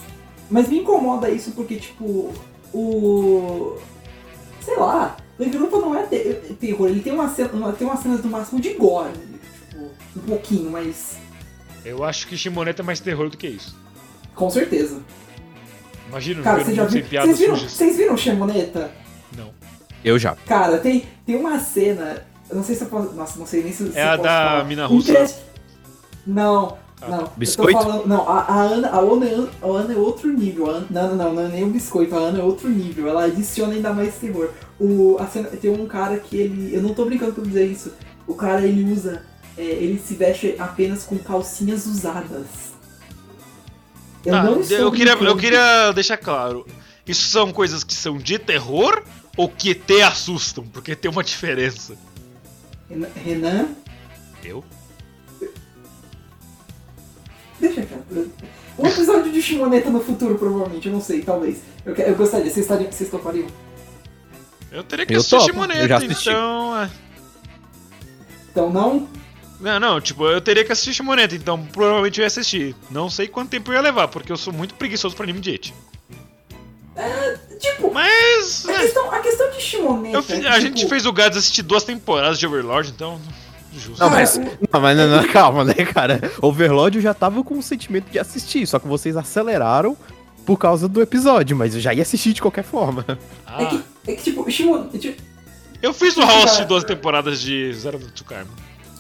[0.50, 2.32] Mas me incomoda isso porque, tipo,
[2.74, 3.78] o.
[4.62, 8.30] Sei lá, Danganronpa não é te- terror, ele tem uma cena, tem umas cenas no
[8.30, 9.12] máximo de gore.
[9.12, 9.86] Tipo,
[10.18, 11.18] um pouquinho, mas.
[11.86, 13.76] Eu acho que Shimoneta é mais terror do que isso.
[14.34, 15.00] Com certeza.
[16.10, 17.08] Imagina Cara, um vocês já viram.
[17.26, 18.92] Vocês viram, vocês viram Shamoneta?
[19.38, 19.52] Não.
[20.04, 20.36] Eu já.
[20.48, 22.24] Cara, tem, tem uma cena.
[22.50, 23.14] Eu não sei se eu posso.
[23.14, 24.64] Nossa, não sei nem se, se É eu a posso da falar.
[24.66, 25.36] mina russa?
[26.26, 27.20] Não, Ah, não.
[27.22, 27.78] Eu Biscoito?
[27.78, 28.08] tô falando.
[28.08, 30.70] Não, a, a Ana, a, Ana, é- a Ana é outro nível.
[30.70, 32.16] Ana- não, não, não, não é nem o biscoito.
[32.16, 33.08] A Ana é outro nível.
[33.10, 34.50] Ela adiciona ainda mais terror.
[34.80, 36.76] O, a cena- tem um cara que ele.
[36.76, 37.94] Eu não tô brincando por dizer isso.
[38.28, 39.24] O cara ele usa.
[39.58, 42.74] É, ele se veste apenas com calcinhas usadas.
[44.26, 46.66] Eu Ah, não estou eu, queria, eu queria deixar claro.
[47.08, 49.04] Isso são coisas que são de terror
[49.38, 50.66] ou que te assustam?
[50.66, 51.96] Porque tem uma diferença.
[53.24, 53.68] Renan-
[54.44, 54.64] Eu?
[57.60, 58.32] deixa quieto.
[58.78, 60.88] Um episódio de Shimoneta no futuro, provavelmente.
[60.88, 61.60] Eu não sei, talvez.
[61.86, 62.46] Eu, eu gostaria.
[62.52, 63.48] Vocês, estariam, vocês topariam?
[64.72, 66.30] Eu teria que Eu assistir topo, Shimoneta, eu já assisti.
[66.30, 66.82] então.
[66.82, 66.90] é.
[68.52, 69.08] Então não.
[69.66, 72.76] Não, não, tipo, eu teria que assistir Shimoneta, então provavelmente eu ia assistir.
[72.92, 75.50] Não sei quanto tempo eu ia levar, porque eu sou muito preguiçoso pra anime de
[75.52, 75.74] eti.
[77.60, 78.66] Tipo, Mas.
[78.68, 80.18] a é, questão, a questão de Shimoneta.
[80.18, 83.20] eu fi- é a gente tipo, fez o Gads assistir duas temporadas de Overlord, então.
[83.74, 84.00] Justo.
[84.00, 86.32] Não, mas, não, mas não, não, calma, né, cara?
[86.42, 89.98] Overlord eu já tava com o sentimento de assistir, só que vocês aceleraram
[90.46, 93.04] por causa do episódio, mas eu já ia assistir de qualquer forma.
[93.46, 94.98] Ah, É que, é que tipo, Shimoneta.
[94.98, 95.22] Tipo,
[95.82, 98.52] eu fiz o House assistir duas temporadas de Zero do Tsukarma.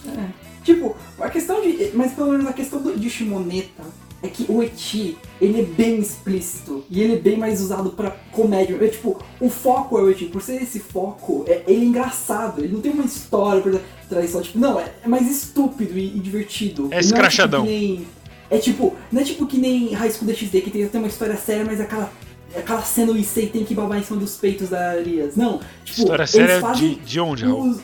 [0.07, 1.91] é, tipo, a questão de.
[1.93, 3.83] Mas pelo menos a questão do- de Shimoneta
[4.21, 6.83] é que o Eti, ele é bem explícito.
[6.89, 8.77] E ele é bem mais usado pra comédia.
[8.81, 10.25] É tipo, o foco é o Eti.
[10.25, 12.61] Por ser esse foco, é, ele é engraçado.
[12.63, 14.41] Ele não tem uma história por trás só.
[14.41, 16.89] Tipo, não, é, é mais estúpido e, e divertido.
[16.91, 17.63] É escrachadão.
[17.65, 18.07] tipo que nem-
[18.49, 21.35] é tipo, não é tipo que nem High School DxD, que tem, tem uma história
[21.37, 22.11] séria, mas aquela.
[22.55, 25.35] Aquela cena o Issei tem que babar em cima dos peitos da Arias.
[25.35, 27.79] Não, tipo, História eles séria fazem de, de onde, os-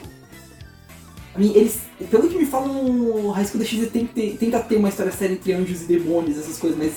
[1.50, 1.80] eles,
[2.10, 5.12] pelo que me falam, o High School DxD tem que ter, tenta ter uma história
[5.12, 6.92] séria entre anjos e demônios, essas coisas, mas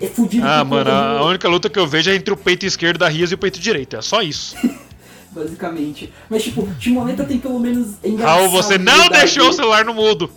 [0.00, 2.66] é fudido Ah, mano, a do- única luta que eu vejo é entre o peito
[2.66, 3.96] esquerdo da Rias e o peito direito.
[3.96, 4.56] É só isso.
[5.32, 6.12] basicamente.
[6.30, 8.08] Mas tipo, Timoneta tem pelo menos é.
[8.22, 10.30] Raul, você não deixou o celular no mudo.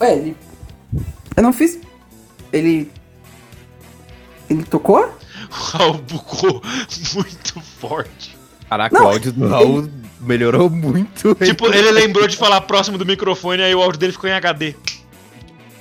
[0.00, 0.36] Ué, ele
[1.36, 1.78] Eu não fiz
[2.52, 2.90] Ele
[4.50, 4.98] Ele tocou?
[5.04, 5.08] O
[5.54, 6.60] Raul bucou
[7.14, 8.36] muito forte.
[8.68, 9.88] Caraca, Não, o áudio do Raul
[10.22, 11.34] melhorou muito.
[11.44, 14.74] Tipo, ele lembrou de falar próximo do microfone, aí o áudio dele ficou em HD.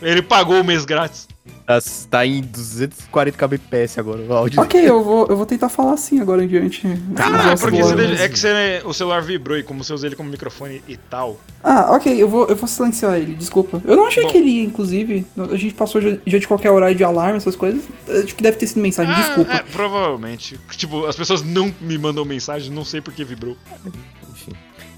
[0.02, 1.28] Ele pagou o mês grátis.
[1.68, 1.80] tá,
[2.10, 4.60] tá em 240 kbps agora o áudio.
[4.60, 6.88] Ok, eu vou, eu vou tentar falar assim agora em diante.
[7.16, 10.16] Ah, porque o você é que você- o celular vibrou e como você usa ele
[10.16, 11.39] como microfone e tal.
[11.64, 13.80] Ah, ok, eu vou, eu vou silenciar ele, desculpa.
[13.86, 14.30] Eu não achei Bom.
[14.32, 15.24] que ele ia, inclusive.
[15.38, 17.84] A gente passou já, já de qualquer horário de alarme, essas coisas.
[18.10, 19.54] Acho que deve ter sido mensagem, Ah, desculpa.
[19.54, 20.60] é, provavelmente.
[20.72, 23.56] Tipo, as pessoas não me mandam mensagem, não sei por que vibrou.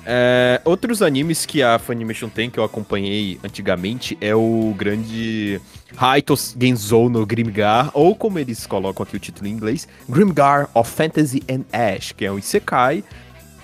[0.06, 5.62] É, outros animes que a Funimation tem, que eu acompanhei antigamente, é o grande
[5.95, 10.91] Haito Genzou no Grimgar, ou como eles colocam aqui o título em inglês, Grimgar of
[10.91, 13.01] Fantasy and Ash, que é um Isekai,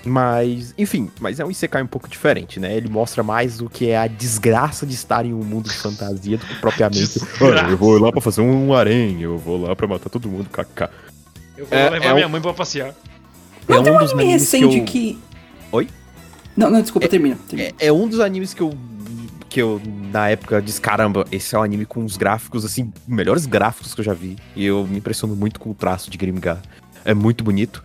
[0.06, 2.74] mas, enfim, mas é um Isekai um pouco diferente, né?
[2.74, 6.38] Ele mostra mais o que é a desgraça de estar em um mundo de fantasia
[6.38, 7.20] do que propriamente.
[7.42, 10.48] "Ah, eu vou lá pra fazer um harém, eu vou lá pra matar todo mundo,
[10.50, 10.88] kkk.
[11.58, 12.96] Eu vou É- levar é minha um- mãe pra passear.
[13.68, 15.20] É Não, tem um dos anime recente eu- que,
[15.74, 15.88] Oi?
[16.60, 17.38] Não, não, desculpa, termina.
[17.47, 17.72] termina.
[17.80, 18.74] É, é um dos animes que eu.
[19.47, 19.82] Que eu,
[20.12, 24.01] na época, disse: caramba, esse é um anime com os gráficos, assim, melhores gráficos que
[24.01, 24.36] eu já vi.
[24.57, 26.62] E eu me impressiono muito com o traço de Grimgar.
[27.05, 27.82] É muito bonito.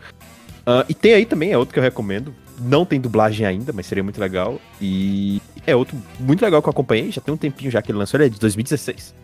[0.66, 2.34] Ah, e tem aí também, é outro que eu recomendo.
[2.60, 4.60] Não tem dublagem ainda, mas seria muito legal.
[4.80, 7.12] E é outro muito legal que eu acompanhei.
[7.12, 9.14] Já tem um tempinho já que ele lançou, ele é de 2016.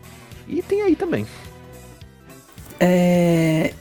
[0.47, 1.27] E tem aí também.
[2.79, 3.73] É.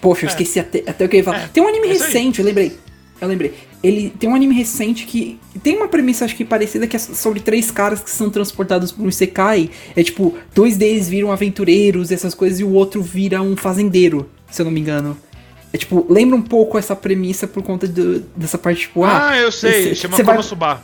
[0.00, 0.30] Poxa, eu É.
[0.30, 1.48] esqueci até, até o que eu ia falar.
[1.48, 2.78] Tem um anime é recente, eu lembrei.
[3.20, 3.52] Eu lembrei.
[3.82, 7.40] ele tem um anime recente que tem uma premissa, acho que parecida, que é sobre
[7.40, 9.70] três caras que são transportados por um Isekai.
[9.96, 14.60] É tipo, dois deles viram aventureiros, essas coisas, e o outro vira um fazendeiro, se
[14.62, 15.16] eu não me engano.
[15.72, 19.30] É tipo, lembra um pouco essa premissa por conta do- dessa parte, tipo, ah.
[19.30, 20.80] Ah, eu sei, cê- chama vai- Konosuba.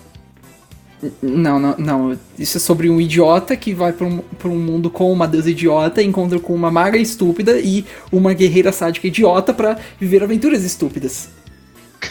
[1.23, 2.19] Não, não, não.
[2.39, 5.51] Isso é sobre um idiota que vai pra um, pra um mundo com uma deusa
[5.51, 11.29] idiota, encontra com uma maga estúpida e uma guerreira sádica idiota pra viver aventuras estúpidas.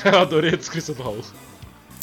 [0.12, 1.22] Eu adorei a descrição do Raul.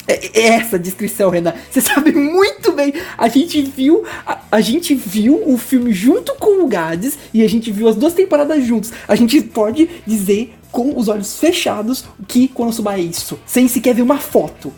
[0.09, 1.55] É, é essa a descrição, Renan.
[1.71, 2.93] Você sabe muito bem.
[3.17, 4.05] A gente viu.
[4.27, 7.97] A, a gente viu o filme junto com o Gades e a gente viu as
[7.97, 8.93] duas temporadas juntos.
[9.07, 13.39] A gente pode dizer com os olhos fechados que Konosuba é isso.
[13.47, 14.73] Sem sequer ver uma foto.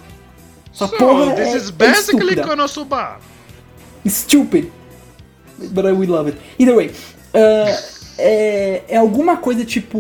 [0.73, 2.43] Essa So, porra this é, is é basically estúpida.
[2.47, 3.20] Konosuba.
[4.07, 4.73] Stupid.
[5.70, 6.39] But I will love it.
[6.59, 6.89] Either way.
[6.89, 9.99] uh, é, é alguma coisa tipo.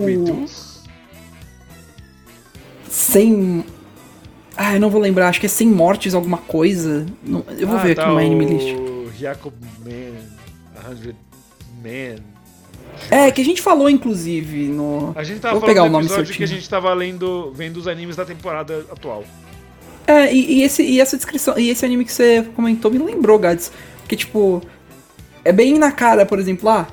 [2.92, 3.02] We do?
[3.12, 3.64] Sem.
[4.56, 5.28] Ah, eu não vou lembrar.
[5.28, 7.06] Acho que é sem mortes, alguma coisa.
[7.24, 8.74] Não- eu vou Ah, ver tá, aqui no Anime List.
[8.76, 9.52] o Jacob
[9.84, 11.14] Man, 100
[11.82, 12.22] Man.
[13.10, 15.12] É, que a gente falou, inclusive, no.
[15.16, 16.56] A gente tava Vou pegar o nome episódio que certinho.
[16.56, 19.24] a gente tava lendo, vendo os animes da temporada atual.
[20.06, 21.58] É, e, e esse, e essa descrição.
[21.58, 23.72] E esse anime que você comentou me lembrou, Gads.
[24.00, 24.62] Porque, tipo.
[25.44, 26.86] É bem na cara, por exemplo, lá.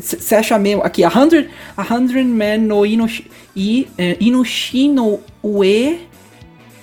[0.00, 0.82] Você acha mesmo.
[0.82, 3.30] Aqui, a Hundred, a hundred Man no Inoshi.
[3.54, 6.08] I, é, Inoshi no Ue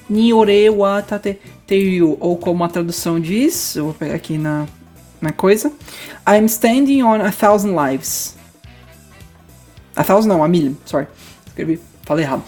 [0.10, 2.18] Niore wa Tate Teiryu.
[2.20, 3.76] Ou como a tradução diz.
[3.76, 4.68] Eu vou pegar aqui na,
[5.22, 5.72] na coisa.
[6.28, 8.36] I'm standing on a thousand lives.
[9.96, 10.76] A thousand não, a million.
[10.86, 11.08] Sorry.
[11.48, 11.80] Escrevi.
[12.04, 12.44] Falei errado.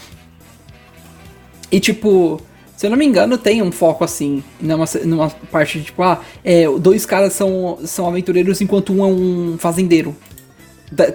[1.72, 2.42] E tipo,
[2.82, 6.20] se eu não me engano, tem um foco assim, numa, numa parte de tipo, ah,
[6.44, 10.16] é, dois caras são, são aventureiros enquanto um é um fazendeiro.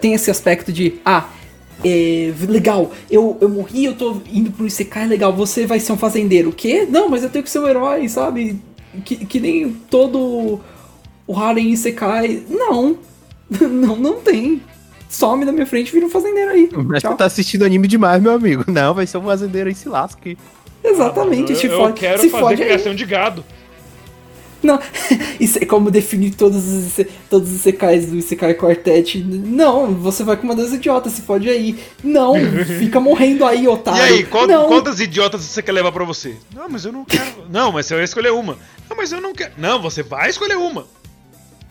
[0.00, 1.28] Tem esse aspecto de, ah,
[1.84, 5.96] é, legal, eu, eu morri, eu tô indo pro Isekai, legal, você vai ser um
[5.96, 6.50] fazendeiro.
[6.50, 6.86] O quê?
[6.88, 8.60] Não, mas eu tenho que ser um herói, sabe?
[9.04, 10.60] Que, que nem todo
[11.26, 12.44] o Harem Isekai.
[12.48, 12.96] Não,
[13.50, 14.62] não, não tem.
[15.08, 16.70] Some da minha frente e vira um fazendeiro aí.
[16.72, 17.10] Mas Tchau.
[17.10, 18.64] você tá assistindo anime demais, meu amigo.
[18.70, 20.36] Não, vai ser um fazendeiro aí, se lasque.
[20.86, 22.00] Exatamente, eu, te eu fode.
[22.00, 22.68] quero se fazer fode aí.
[22.68, 23.44] criação de gado.
[24.62, 24.80] Não,
[25.38, 29.18] isso é como definir todos os, todos os Isekais do Isekai Quartet.
[29.22, 31.76] Não, você vai com uma das idiotas, se pode aí.
[32.02, 32.34] Não,
[32.78, 34.02] fica morrendo aí, E otário.
[34.02, 36.34] aí, qual- não, quantas idiotas você quer levar pra você?
[36.54, 37.44] Não, mas eu não quero.
[37.50, 38.56] Não, mas você vai escolher uma.
[38.88, 39.52] Não, mas eu não quero.
[39.58, 40.86] Não, você vai escolher uma.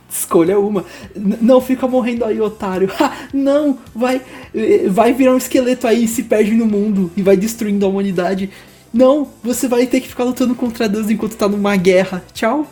[0.09, 0.85] escolha uma.
[1.15, 2.89] N- não, fica morrendo aí, otário.
[2.99, 4.21] Ha, não, vai,
[4.53, 7.89] eh, vai virar um esqueleto aí e se perde no mundo e vai destruindo a
[7.89, 8.49] humanidade.
[8.95, 12.23] Não, você vai ter que ficar lutando contra Deus enquanto tá numa guerra.
[12.33, 12.65] Tchau.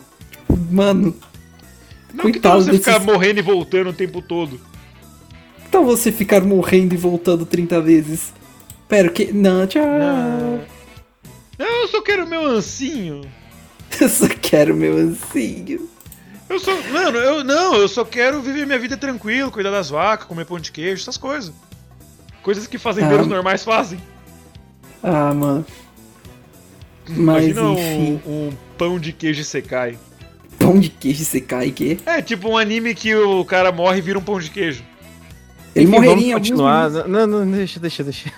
[0.70, 1.14] Mano,
[2.12, 4.58] Não, que Coitado tal você ficar desses- morrendo e voltando o tempo todo?
[5.68, 8.32] então você ficar morrendo e voltando 30 vezes.
[8.88, 9.32] Pera, o que?
[9.32, 9.84] Não, tchau.
[9.84, 10.60] Não.
[11.58, 13.20] Não, eu só quero meu ancinho.
[14.00, 15.88] Eu só quero meu ancinho.
[16.48, 16.72] Eu só.
[16.92, 20.58] Mano, eu não, eu só quero viver minha vida tranquilo, cuidar das vacas, comer pão
[20.58, 21.52] de queijo, essas coisas.
[22.42, 23.30] Coisas que fazendeiros Ah.
[23.30, 24.00] normais fazem.
[25.02, 25.64] Ah, mano.
[27.08, 28.20] Mas Imagina um, enfim.
[28.26, 29.98] um pão de queijo secai.
[30.58, 31.98] Pão de queijo você cai, que?
[32.06, 34.82] É tipo um anime que o cara morre e vira um pão de queijo.
[35.74, 36.90] Ele Enfim, morreria vamos em continuar.
[37.08, 38.32] Não, não, deixa, deixa, deixa.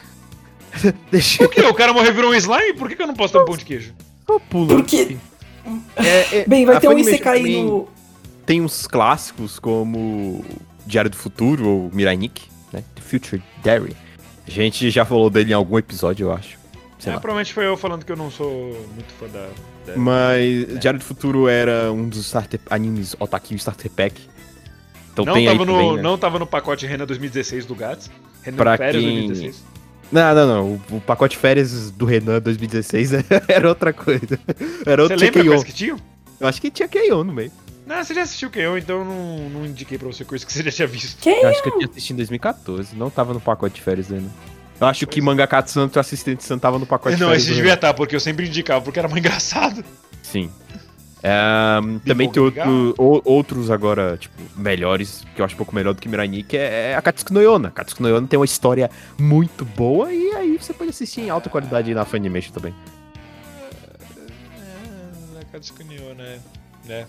[1.10, 1.38] deixa.
[1.38, 1.60] Por que?
[1.62, 2.74] O cara morreu e virou um slime?
[2.74, 3.94] Por que, que eu não posso ter um pão de queijo?
[4.28, 4.68] Eu pulo.
[4.68, 5.16] Porque-
[5.96, 7.88] É, é, Bem, vai ter um Isekai no.
[8.44, 10.44] Tem uns clássicos como
[10.86, 12.84] Diário do Futuro ou Mirai Nikki, né?
[12.94, 13.96] The Future Diary.
[14.46, 16.56] A gente já falou dele em algum episódio, eu acho.
[16.98, 17.20] Sei É, lá.
[17.20, 19.48] provavelmente foi eu falando que eu não sou muito fã da.
[19.86, 24.14] da- Mas Diário do Futuro era um dos starter, animes Otaku Starter Pack.
[25.12, 26.02] Então não, tem aí tava no, também, né?
[26.02, 28.10] não tava no pacote Rena 2016 do Gats.
[28.42, 29.64] Renan Pra Férias quem- 2016.
[30.12, 30.80] Não, não, não.
[30.90, 33.10] O, o pacote férias do Renan 2016
[33.48, 34.38] era outra coisa.
[34.86, 35.52] Era Você outro lembra Keion.
[35.52, 35.96] quais que tinham?
[36.38, 37.50] Eu acho que tinha Keion no meio.
[37.86, 40.52] Não, você já assistiu o Keion, então eu não, não indiquei pra você coisa que
[40.52, 41.20] você já tinha visto.
[41.20, 41.30] Que?
[41.30, 42.94] Eu acho que eu tinha assistido em 2014.
[42.96, 44.28] Não tava no pacote de férias ainda.
[44.80, 47.94] Eu acho que Mangaka Santo, assistente Santo, tava no pacote de não, esse devia estar,
[47.94, 49.82] porque eu sempre indicava, porque era mais engraçado.
[50.22, 50.50] Sim.
[51.24, 55.94] Ahn, também tem outro, ou- outros agora, tipo, melhores, que eu acho um pouco melhor
[55.94, 57.68] do que Mirai Nikki, é, é a Katsuki no Yona.
[57.68, 61.30] A Katsuki no Yona tem uma história muito boa e aí você pode assistir em
[61.30, 62.74] alta qualidade na Funimation também.
[65.40, 66.38] É, Katsuki Nyo, né?
[66.88, 67.04] É.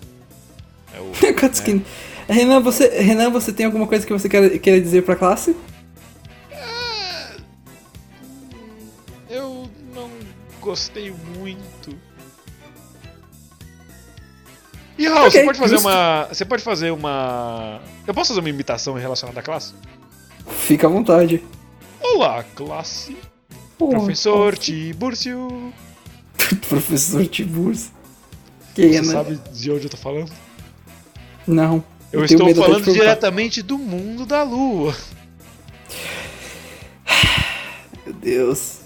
[0.96, 1.12] É o.
[1.36, 1.84] Katsuki.
[2.28, 5.56] Renan, você, Renan, você tem alguma coisa que você quer, quer dizer pra classe?
[10.68, 11.96] Gostei muito.
[14.98, 15.88] E Raul, você Ok, pode fazer justo.
[15.88, 16.26] uma.
[16.26, 17.80] Você pode fazer uma.
[18.06, 19.74] Eu posso fazer uma imitação relacionada à classe?
[20.66, 21.42] Fica à vontade.
[22.02, 23.16] Olá, classe.
[23.78, 25.74] Pô, Professor Tiburcio.
[26.68, 27.92] Professor Tiburcio.
[28.76, 29.14] Que, Você né?
[29.14, 30.32] sabe de onde eu tô falando?
[31.48, 31.84] Não.
[32.12, 34.96] Eu, tenho estou de falando diretamente do mundo da lua.
[38.06, 38.77] Meu Deus.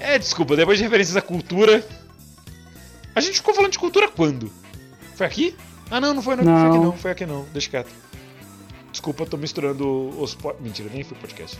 [0.00, 1.84] É, desculpa, depois de referências à cultura.
[3.14, 4.50] A gente ficou falando de cultura quando?
[5.14, 5.54] Foi aqui?
[5.90, 6.84] Ah, não, não foi, não, foi aqui Não.
[6.84, 7.90] não, foi aqui não, deixa quieto.
[8.92, 9.86] Desculpa, eu tô misturando
[10.20, 10.34] os.
[10.34, 11.58] po- Mentira, nem foi podcast.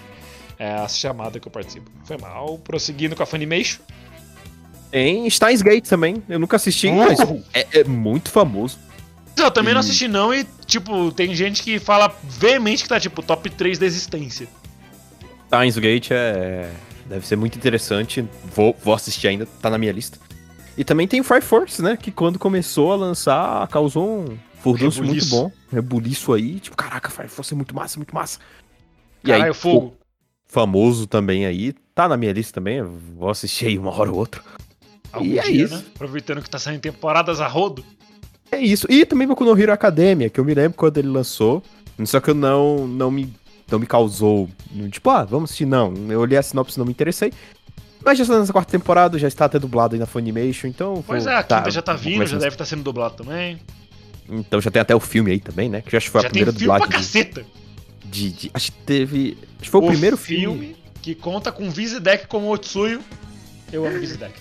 [0.59, 1.91] É a chamada que eu participo.
[2.05, 2.59] Foi mal.
[2.59, 3.81] Prosseguindo com a Funimation.
[4.91, 6.23] Tem Steins Gate também.
[6.29, 7.43] Eu nunca assisti, mas Uh!
[7.55, 8.79] é, é muito famoso.
[9.37, 12.99] Eu também não E- assisti não e, tipo, tem gente que fala veemente que tá,
[13.01, 14.49] tipo, top 3 da existência.
[15.49, 16.71] Steins Gate é.
[17.11, 18.25] Deve ser muito interessante.
[18.55, 20.17] Vou, vou assistir ainda, tá na minha lista.
[20.79, 21.97] E também tem Fire Force, né?
[21.97, 25.51] Que quando começou a lançar, causou um furdunço muito bom.
[25.73, 26.61] Rebuliço aí.
[26.61, 28.39] Tipo, caraca, Fire Force é muito massa, muito massa.
[29.25, 29.97] E Caralho, aí, fogo.
[30.47, 31.73] famoso também aí.
[31.97, 32.81] Tá na minha lista também.
[32.81, 34.41] Vou assistir aí uma hora ou outra.
[35.13, 35.75] Algum e é dia, isso.
[35.75, 35.83] né?
[35.97, 37.85] Aproveitando que tá saindo temporadas a rodo.
[38.53, 38.87] É isso.
[38.89, 41.61] E também Boku no Hero Academia, que eu me lembro quando ele lançou.
[42.05, 43.35] Só que eu não, não, me,
[43.71, 44.49] não me causou.
[44.91, 45.67] Tipo, ah, vamos assistir.
[45.67, 45.93] Não.
[46.09, 47.33] Eu olhei a sinopse e não me interessei.
[48.05, 51.05] Mas já está nessa quarta temporada, já está até dublado aí na Funimation, então.
[51.07, 53.59] Pois vou- é, a tá, quinta já tá vindo, já deve estar sendo dublado também.
[54.29, 55.83] Então já tem até o filme aí também, né?
[55.83, 57.03] Que eu acho que foi já a tem primeira filme pra dublagem.
[57.07, 57.47] de- caceta.
[58.05, 59.39] De, de- acho que teve.
[59.55, 60.77] Acho que foi o, primeiro filme.
[61.03, 63.01] que conta com Vizidek como Otsuyo.
[63.73, 64.35] Eu amo Vizidek.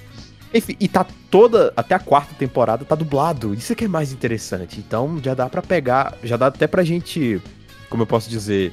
[0.53, 1.73] Enfim, e tá toda.
[1.75, 3.53] Até a quarta temporada tá dublado.
[3.53, 4.79] Isso que é mais interessante.
[4.79, 6.17] Então já dá pra pegar.
[6.23, 7.41] Já dá até pra gente.
[7.89, 8.71] Como eu posso dizer.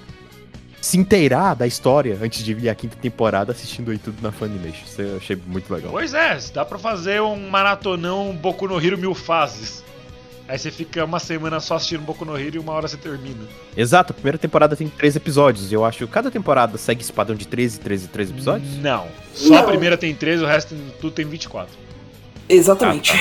[0.81, 4.85] Se inteirar da história antes de vir a quinta temporada assistindo aí tudo na Funimation.
[4.87, 5.91] Isso eu achei muito legal.
[5.91, 9.83] Pois é, dá pra fazer um maratonão Boku no Hero mil fases.
[10.49, 13.45] Aí você fica uma semana só assistindo Boku no Hero e uma hora você termina.
[13.77, 15.73] Exato, a primeira temporada tem 13 episódios.
[15.73, 18.77] Eu acho que cada temporada segue esse padrão de 13, 13, 13 episódios.
[18.77, 19.09] Não.
[19.35, 19.67] Só a Não.
[19.69, 21.75] primeira tem 13, o resto tem- tudo tem 24.
[22.49, 23.13] Exatamente.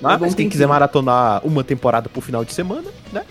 [0.00, 0.50] Mas bom quem tempinho.
[0.50, 3.24] quiser maratonar uma temporada por final de semana, né?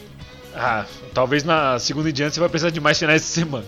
[0.54, 3.66] Ah, talvez na segunda em diante você vai precisar de mais finais de semana.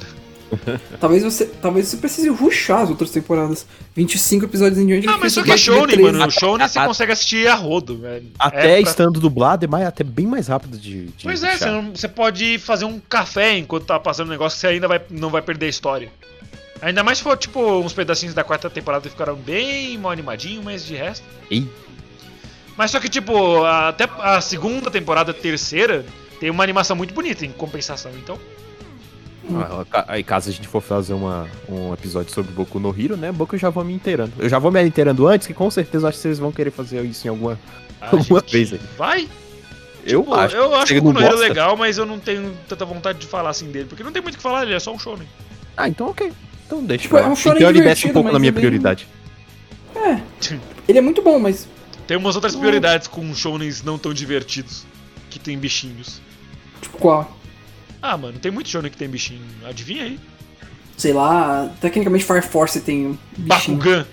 [1.00, 3.66] Talvez você, talvez você precise rushar as outras temporadas.
[3.96, 5.08] 25 episódios em diante.
[5.08, 6.20] Não, mas porque isso aqui é ter mano.
[6.26, 8.28] No Shounen você a- consegue assistir a rodo, velho.
[8.38, 11.06] Até É pra- estando dublado é mais, até bem mais rápido de.
[11.08, 14.56] de Pois é, você, não- você pode fazer um café enquanto tá passando o negócio
[14.58, 16.12] que você ainda vai, não vai perder a história.
[16.84, 20.64] Ainda mais se for, tipo, uns pedacinhos da quarta temporada que ficaram bem mal animadinhos,
[20.64, 21.26] mas de resto.
[21.50, 21.66] Ih.
[22.78, 26.06] Mas só que, tipo, até a segunda temporada, terceira,
[26.44, 28.38] tem uma animação muito bonita em compensação, então.
[29.56, 33.32] Ah, Aí caso a gente for fazer uma, um episódio sobre Boku no Hero, né?
[33.32, 34.34] Boku eu já vou me inteirando.
[34.38, 36.70] Eu já vou me inteirando antes, que com certeza eu acho que vocês vão querer
[36.72, 37.58] fazer isso em alguma.
[38.02, 38.80] a Alguma vez aí.
[38.98, 39.30] Vai?
[40.06, 40.56] Eu Tipo, acho.
[40.58, 43.28] Eu acho que o Boku no Hero legal, mas eu não tenho tanta vontade de
[43.28, 45.28] falar assim dele, porque não tem muito o que falar, ele é só um shounen.
[45.78, 46.30] Ah, então ok.
[46.68, 47.04] Então deixa.
[47.04, 49.08] Tipo, pra é um shonen então ele desce um pouco na minha é bem- prioridade.
[50.90, 51.70] Ele é muito bom, mas.
[52.06, 52.60] Tem umas outras Hum.
[52.60, 54.86] prioridades com shounens não tão divertidos,
[55.30, 56.22] que tem bichinhos.
[56.84, 57.38] Tipo, qual?
[58.02, 59.42] Ah, mano, tem muito shonen que tem bichinho.
[59.66, 60.20] Adivinha aí.
[60.98, 63.78] Sei lá, tecnicamente Fire Force tem bichinho.
[63.78, 64.06] Bakugan.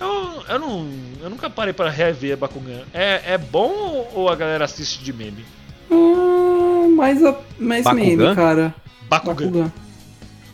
[0.00, 0.88] Eu, eu, não,
[1.22, 2.82] eu nunca parei pra rever Bakugan.
[2.92, 5.44] É, é bom ou a galera assiste de meme?
[5.90, 8.04] Hum, mais, a, mais Bakugan?
[8.16, 8.74] meme, cara.
[9.08, 9.34] Bakugan.
[9.50, 9.72] Bakugan.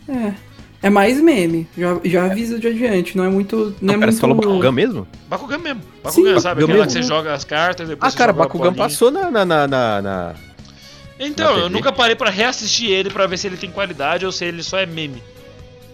[0.09, 0.35] É.
[0.83, 1.69] É mais meme.
[1.77, 3.17] Já, já avisa de adiante.
[3.17, 3.57] Não é muito.
[3.57, 4.13] Não, Não, é pera, muito...
[4.15, 5.09] você falou Bakugan mesmo?
[5.29, 5.83] Bakugan mesmo.
[6.03, 6.61] Bakugan, Sim, sabe?
[6.63, 7.03] Bakugan Aquela que mesmo.
[7.03, 10.35] você joga as cartas, depois Ah, você cara, Bakugan passou na, na, na- na-
[11.21, 14.45] Então, eu nunca parei pra reassistir ele pra ver se ele tem qualidade ou se
[14.45, 15.23] ele só é meme.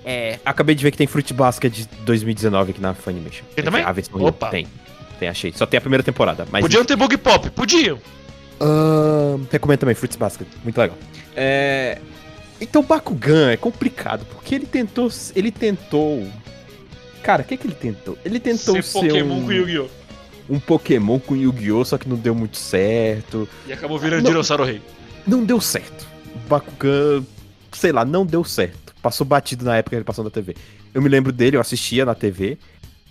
[0.04, 0.38] É.
[0.44, 3.44] Acabei de ver que tem Fruit Basket de 2019 aqui na Funimation.
[3.56, 3.82] Tem também?
[3.82, 4.48] A versão Opa.
[4.50, 4.68] Tem.
[5.18, 5.52] Tem, achei.
[5.52, 6.46] Só tem a primeira temporada.
[6.50, 7.98] Mas Podiam ter bug pop, podiam.
[8.60, 10.96] Ahn, recomendo também, Fruits Basket, muito legal.
[11.34, 11.98] É...
[12.60, 15.10] Então Bakugan é complicado, porque ele tentou.
[15.34, 16.26] Ele tentou.
[17.22, 18.16] Cara, o que, que ele tentou?
[18.24, 19.88] Ele tentou ser ser, Pokémon um, com Yu-Gi-Oh!
[20.48, 21.84] um Pokémon com Yu-Gi-Oh!
[21.84, 23.48] Só que não deu muito certo.
[23.66, 24.30] E acabou virando Não.
[24.30, 24.80] Dinossauro Rei.
[25.26, 26.06] Não deu certo.
[26.34, 27.24] O Bakugan,
[27.72, 28.94] sei lá, não deu certo.
[29.02, 30.54] Passou batido na época que ele passou na TV.
[30.94, 32.58] Eu me lembro dele, eu assistia na TV.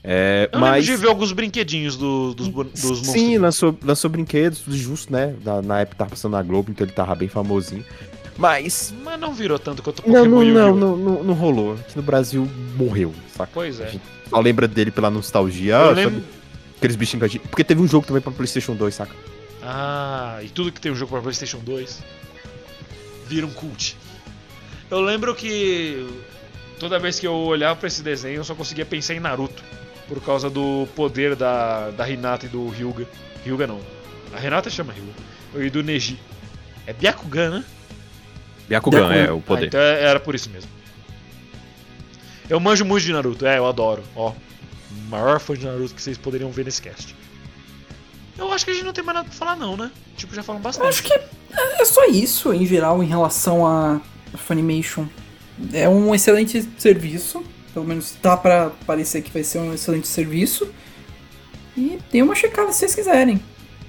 [0.04, 0.86] É, Eu mas.
[0.86, 3.00] lembro de ver alguns brinquedinhos do- dos, dos monstros.
[3.08, 5.34] Sim, lançou, lançou brinquedos, tudo justo, né?
[5.44, 7.84] Na, na época tava passando na Globo, então ele tava bem famosinho.
[8.38, 8.94] Mas.
[9.04, 11.74] Mas não virou tanto quanto Pokémon não, não, não, não, não rolou.
[11.74, 12.48] Aqui no Brasil
[12.78, 13.50] morreu, saca?
[13.54, 13.88] Pois A é.
[13.92, 15.76] gente só lembra dele pela nostalgia.
[15.76, 16.24] Eu lembro...
[16.78, 17.48] Aqueles bichinhos que a gente...
[17.48, 19.16] Porque teve um jogo também pra PlayStation 2, saca?
[19.68, 22.04] Ah, e tudo que tem um jogo pra PlayStation 2
[23.28, 23.98] vira um cult.
[24.92, 26.08] Eu lembro que
[26.80, 29.64] toda vez que eu olhava pra esse desenho eu só conseguia pensar em Naruto.
[30.08, 33.08] Por causa do poder da, da Hinata e do Ryuga.
[33.44, 33.82] Ryuga não.
[34.32, 35.14] A Renata chama Ryuga.
[35.66, 36.20] E do Neji.
[36.86, 37.66] É Byakugan, né?
[38.70, 39.16] Byakugan Byakugan.
[39.26, 39.66] é o Ah, poder.
[39.68, 40.70] então era por isso mesmo.
[42.48, 44.04] Eu manjo muito de Naruto, é, eu adoro.
[44.16, 44.32] Ó,
[45.10, 47.16] maior fã de Naruto que vocês poderiam ver nesse cast.
[48.38, 49.90] Eu acho que a gente não tem mais nada pra falar, não, né?
[50.18, 50.88] Tipo, já falam Eu bastante.
[50.90, 51.28] acho que é,
[51.82, 54.02] é só isso em geral em relação a
[54.38, 55.06] Funimation.
[55.74, 57.44] É um excelente serviço.
[57.74, 60.68] Pelo menos tá pra parecer que vai ser um excelente serviço.
[61.78, 63.42] E tem uma checada se vocês quiserem.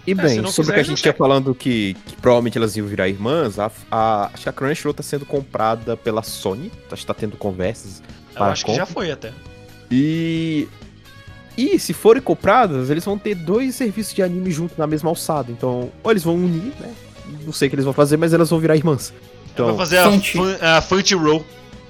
[0.07, 1.09] E se bem, não sobre o que a gente quer.
[1.11, 4.95] ia falando que, que provavelmente elas iam virar irmãs, a, a- acho que a Crunchyroll
[4.95, 8.03] tá sendo comprada pela Sony, acho que tá tendo conversas.
[8.35, 9.33] Eu acho que já foi até.
[9.91, 10.69] E.
[11.57, 15.51] E se forem compradas, eles vão ter dois serviços de anime junto na mesma alçada.
[15.51, 16.93] Então, ou eles vão unir, né?
[17.45, 19.13] Não sei o que eles vão fazer, mas elas vão virar irmãs.
[19.53, 21.45] Então, vai fazer a, fun, a Roll.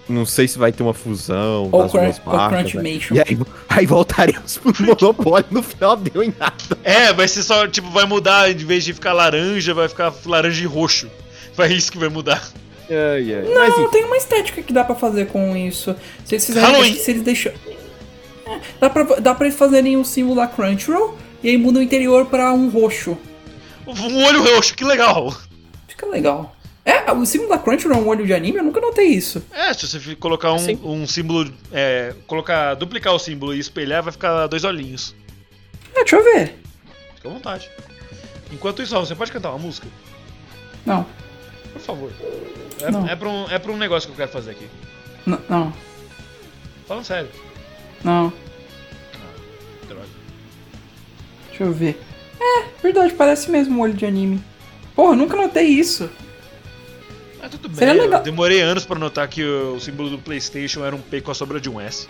[0.09, 2.75] não sei se vai ter uma fusão Ou das duas ou marcas.
[2.75, 2.83] né?
[3.11, 3.39] E aí,
[3.69, 6.55] aí voltaremos pro monopólio, no final deu em nada.
[6.85, 10.63] É, vai ser só, tipo, vai mudar, de vez de ficar laranja, vai ficar laranja
[10.63, 11.11] e roxo.
[11.57, 12.43] Vai isso que vai mudar.
[12.89, 13.43] Ai, ai.
[13.53, 15.97] Não, Mas tem uma estética que dá pra fazer com isso.
[16.25, 17.53] Se eles fizerem, se eles deixam.
[18.81, 22.27] Dá, pra, dá pra eles fazerem um símbolo da Crunchyroll e aí muda o interior
[22.27, 23.17] pra um roxo.
[23.87, 25.35] Um olho roxo, que legal.
[25.89, 26.55] Fica legal.
[26.85, 28.59] É, o símbolo da Crunchyroll é um olho de anime?
[28.59, 29.45] Eu nunca notei isso.
[29.53, 30.79] É, se você colocar um, Sim.
[30.85, 35.15] um símbolo, é, colocar, duplicar o símbolo e espelhar, vai ficar dois olhinhos.
[35.95, 36.57] É, deixa eu ver.
[37.17, 37.69] Fica à vontade.
[38.53, 39.89] Enquanto isso, você pode cantar uma música?
[40.85, 41.05] Não,
[41.73, 42.13] Por favor.
[42.93, 43.09] Não.
[43.09, 44.69] É, é, pra um, é pra um negócio que eu quero fazer aqui.
[45.27, 45.73] n- não,
[46.87, 47.29] Falando sério.
[48.05, 48.33] Não.
[49.89, 50.07] Droga.
[51.49, 52.01] Deixa eu ver.
[52.41, 54.43] É, verdade, parece mesmo um olho de anime.
[54.95, 56.09] Porra, eu nunca notei isso.
[57.41, 58.23] Mas tudo bem, Seria eu legal.
[58.23, 61.61] demorei anos pra notar que o, símbolo do Playstation era um P com a sombra
[61.61, 62.09] de um S.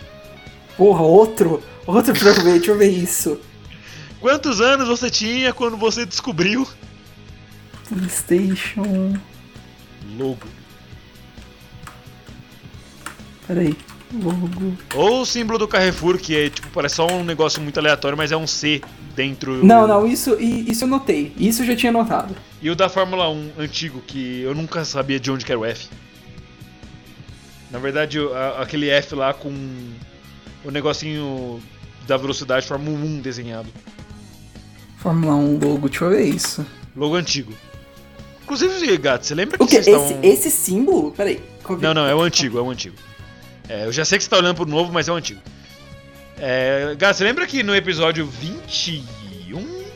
[0.75, 1.61] Porra, outro.
[1.85, 3.39] Outro pra eu ver, deixa eu ver isso.
[4.19, 6.67] Quantos anos você tinha quando você descobriu?
[7.87, 9.17] PlayStation.
[10.17, 10.47] Logo.
[13.47, 13.77] Peraí.
[14.13, 14.77] Logo.
[14.95, 18.31] Ou o símbolo do Carrefour, que é tipo, parece só um negócio muito aleatório, mas
[18.31, 18.81] é um C
[19.15, 19.65] dentro.
[19.65, 21.33] Não, não, isso, isso eu notei.
[21.37, 22.35] Isso eu já tinha notado.
[22.61, 25.65] E o da Fórmula 1 antigo, que eu nunca sabia de onde que era o
[25.65, 25.89] F.
[27.69, 28.17] Na verdade,
[28.59, 29.51] aquele F lá com
[30.63, 31.61] o negocinho
[32.07, 33.67] da velocidade Fórmula 1 desenhado.
[34.97, 36.65] Fórmula 1 logo, deixa eu ver isso.
[36.95, 37.53] Logo antigo.
[38.43, 39.75] Inclusive, Gato, você lembra que O que?
[39.75, 40.19] Esse, estão...
[40.23, 41.11] esse símbolo?
[41.11, 41.41] Peraí.
[41.81, 42.95] Não, não, é o antigo, é o antigo.
[43.69, 45.41] É, eu já sei que você tá olhando pro novo, mas é o antigo.
[46.39, 49.87] É, Gato, você lembra que no episódio 21...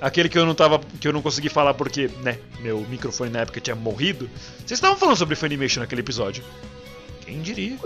[0.00, 0.80] Aquele que eu não tava.
[1.00, 4.28] que eu não consegui falar porque, né, meu microfone na época tinha morrido.
[4.58, 6.42] Vocês estavam falando sobre Funimation naquele episódio.
[7.24, 7.78] Quem diria?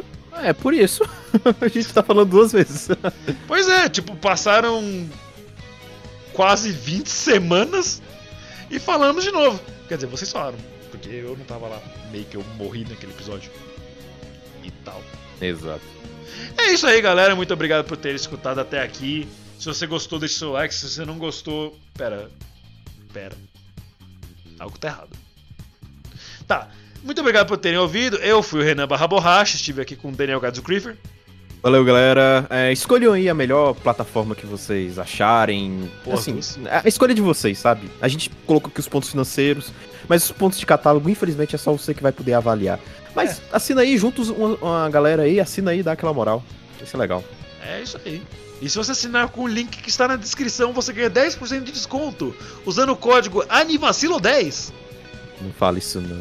[0.42, 1.04] é por isso.
[1.60, 2.88] a gente tá falando duas vezes.
[3.46, 5.08] Pois é, tipo, passaram
[6.32, 8.02] quase 20 semanas
[8.70, 9.60] e falamos de novo.
[9.86, 10.58] Quer dizer, vocês falaram,
[10.90, 13.50] porque eu não tava lá, meio que eu morri naquele episódio.
[14.66, 15.00] E tal.
[15.40, 15.84] Exato.
[16.58, 17.36] É isso aí, galera.
[17.36, 19.28] Muito obrigado por ter escutado até aqui.
[19.58, 20.74] Se você gostou, deixe seu like.
[20.74, 22.28] Se você não gostou, pera.
[23.12, 23.36] Pera.
[24.58, 25.16] Algo tá errado.
[26.46, 26.68] Tá.
[27.02, 28.16] Muito obrigado por terem ouvido.
[28.16, 29.56] Eu fui o Renan Barra Borracha.
[29.56, 30.96] Estive aqui com o Daniel Gadzo Creeper.
[31.66, 32.46] Valeu, galera.
[32.48, 35.90] É, escolham aí a melhor plataforma que vocês acharem.
[36.04, 36.38] Porra, assim,
[36.70, 37.90] a escolha de vocês, sabe?
[38.00, 39.72] A gente colocou aqui os pontos financeiros,
[40.08, 42.78] mas os pontos de catálogo, infelizmente, é só você que vai poder avaliar.
[43.16, 46.40] Mas assina aí, juntos uma, uma galera aí, assina aí, dá aquela moral.
[46.78, 47.24] Vai ser legal.
[47.60, 48.22] É isso aí.
[48.62, 51.72] E se você assinar com o link que está na descrição, você ganha 10% de
[51.72, 52.32] desconto
[52.64, 54.72] usando o código ANIVACILO10.
[55.42, 56.20] Não fala isso, não.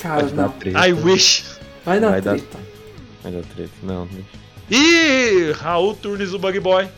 [0.00, 0.48] Cara, não.
[0.48, 0.88] treta.
[0.88, 1.44] I wish.
[1.84, 2.69] Vai dar Vai dar- treta.
[3.22, 3.72] Vai dar treta.
[3.82, 4.08] Não.
[4.70, 6.88] E Raul Turnes, o Bug Boy.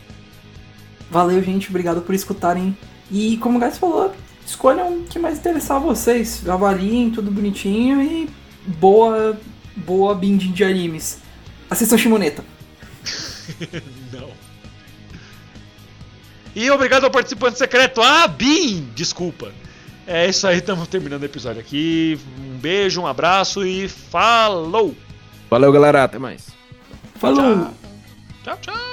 [1.09, 1.69] Valeu, gente.
[1.69, 2.77] Obrigado por escutarem.
[3.11, 4.13] E como o Gás falou,
[4.45, 6.47] escolham o que mais interessar a vocês.
[6.47, 8.29] Avaliem tudo bonitinho e
[8.65, 9.37] boa,
[9.75, 11.19] boa binding de animes.
[11.69, 12.43] Assistam Shimoneta.
[14.11, 14.29] Não.
[16.55, 18.89] E obrigado ao participante secreto, ah, Bin!
[18.95, 19.51] Desculpa.
[20.05, 22.19] É isso aí, estamos terminando o episódio aqui.
[22.39, 24.95] Um beijo, um abraço e falou!
[25.53, 26.03] Valeu, galera.
[26.05, 26.47] Até mais.
[27.19, 27.67] Falou!
[28.43, 28.73] Tchau, tchau!
[28.73, 28.92] Opa,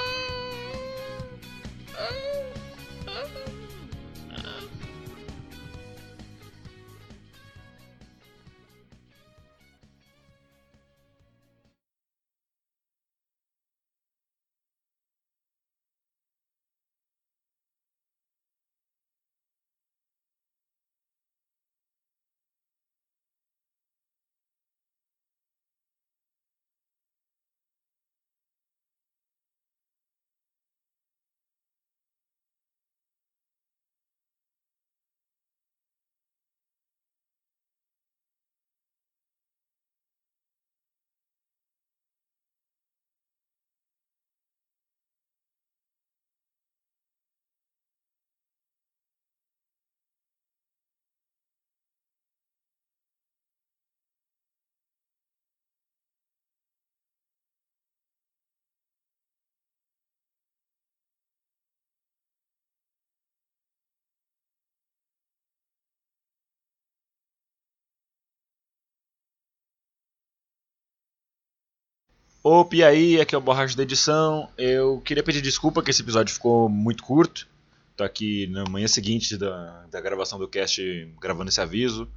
[72.73, 74.49] e aí, aqui é o Borracha da Edição.
[74.57, 77.47] Eu queria pedir desculpa que esse episódio ficou muito curto.
[77.95, 80.81] Tô aqui na manhã seguinte da, da gravação do cast
[81.19, 82.07] gravando esse aviso.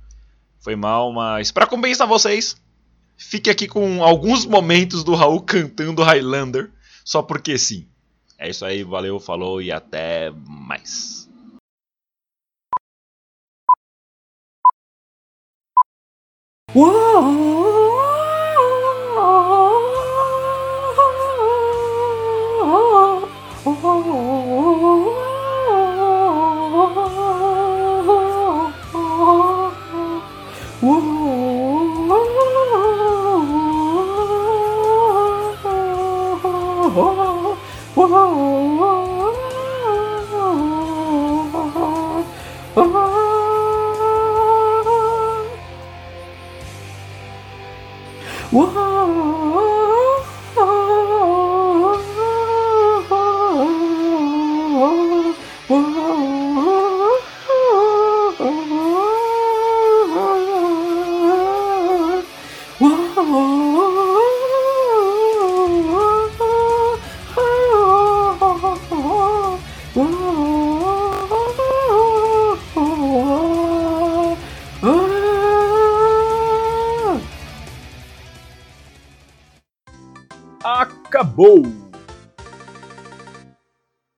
[0.60, 2.56] Foi mal, mas para compensar vocês,
[3.18, 6.70] fique aqui com alguns momentos do Raul cantando Highlander,
[7.04, 7.86] só porque sim.
[8.38, 11.28] É isso aí, valeu, falou e até mais.
[16.74, 17.63] Acabou!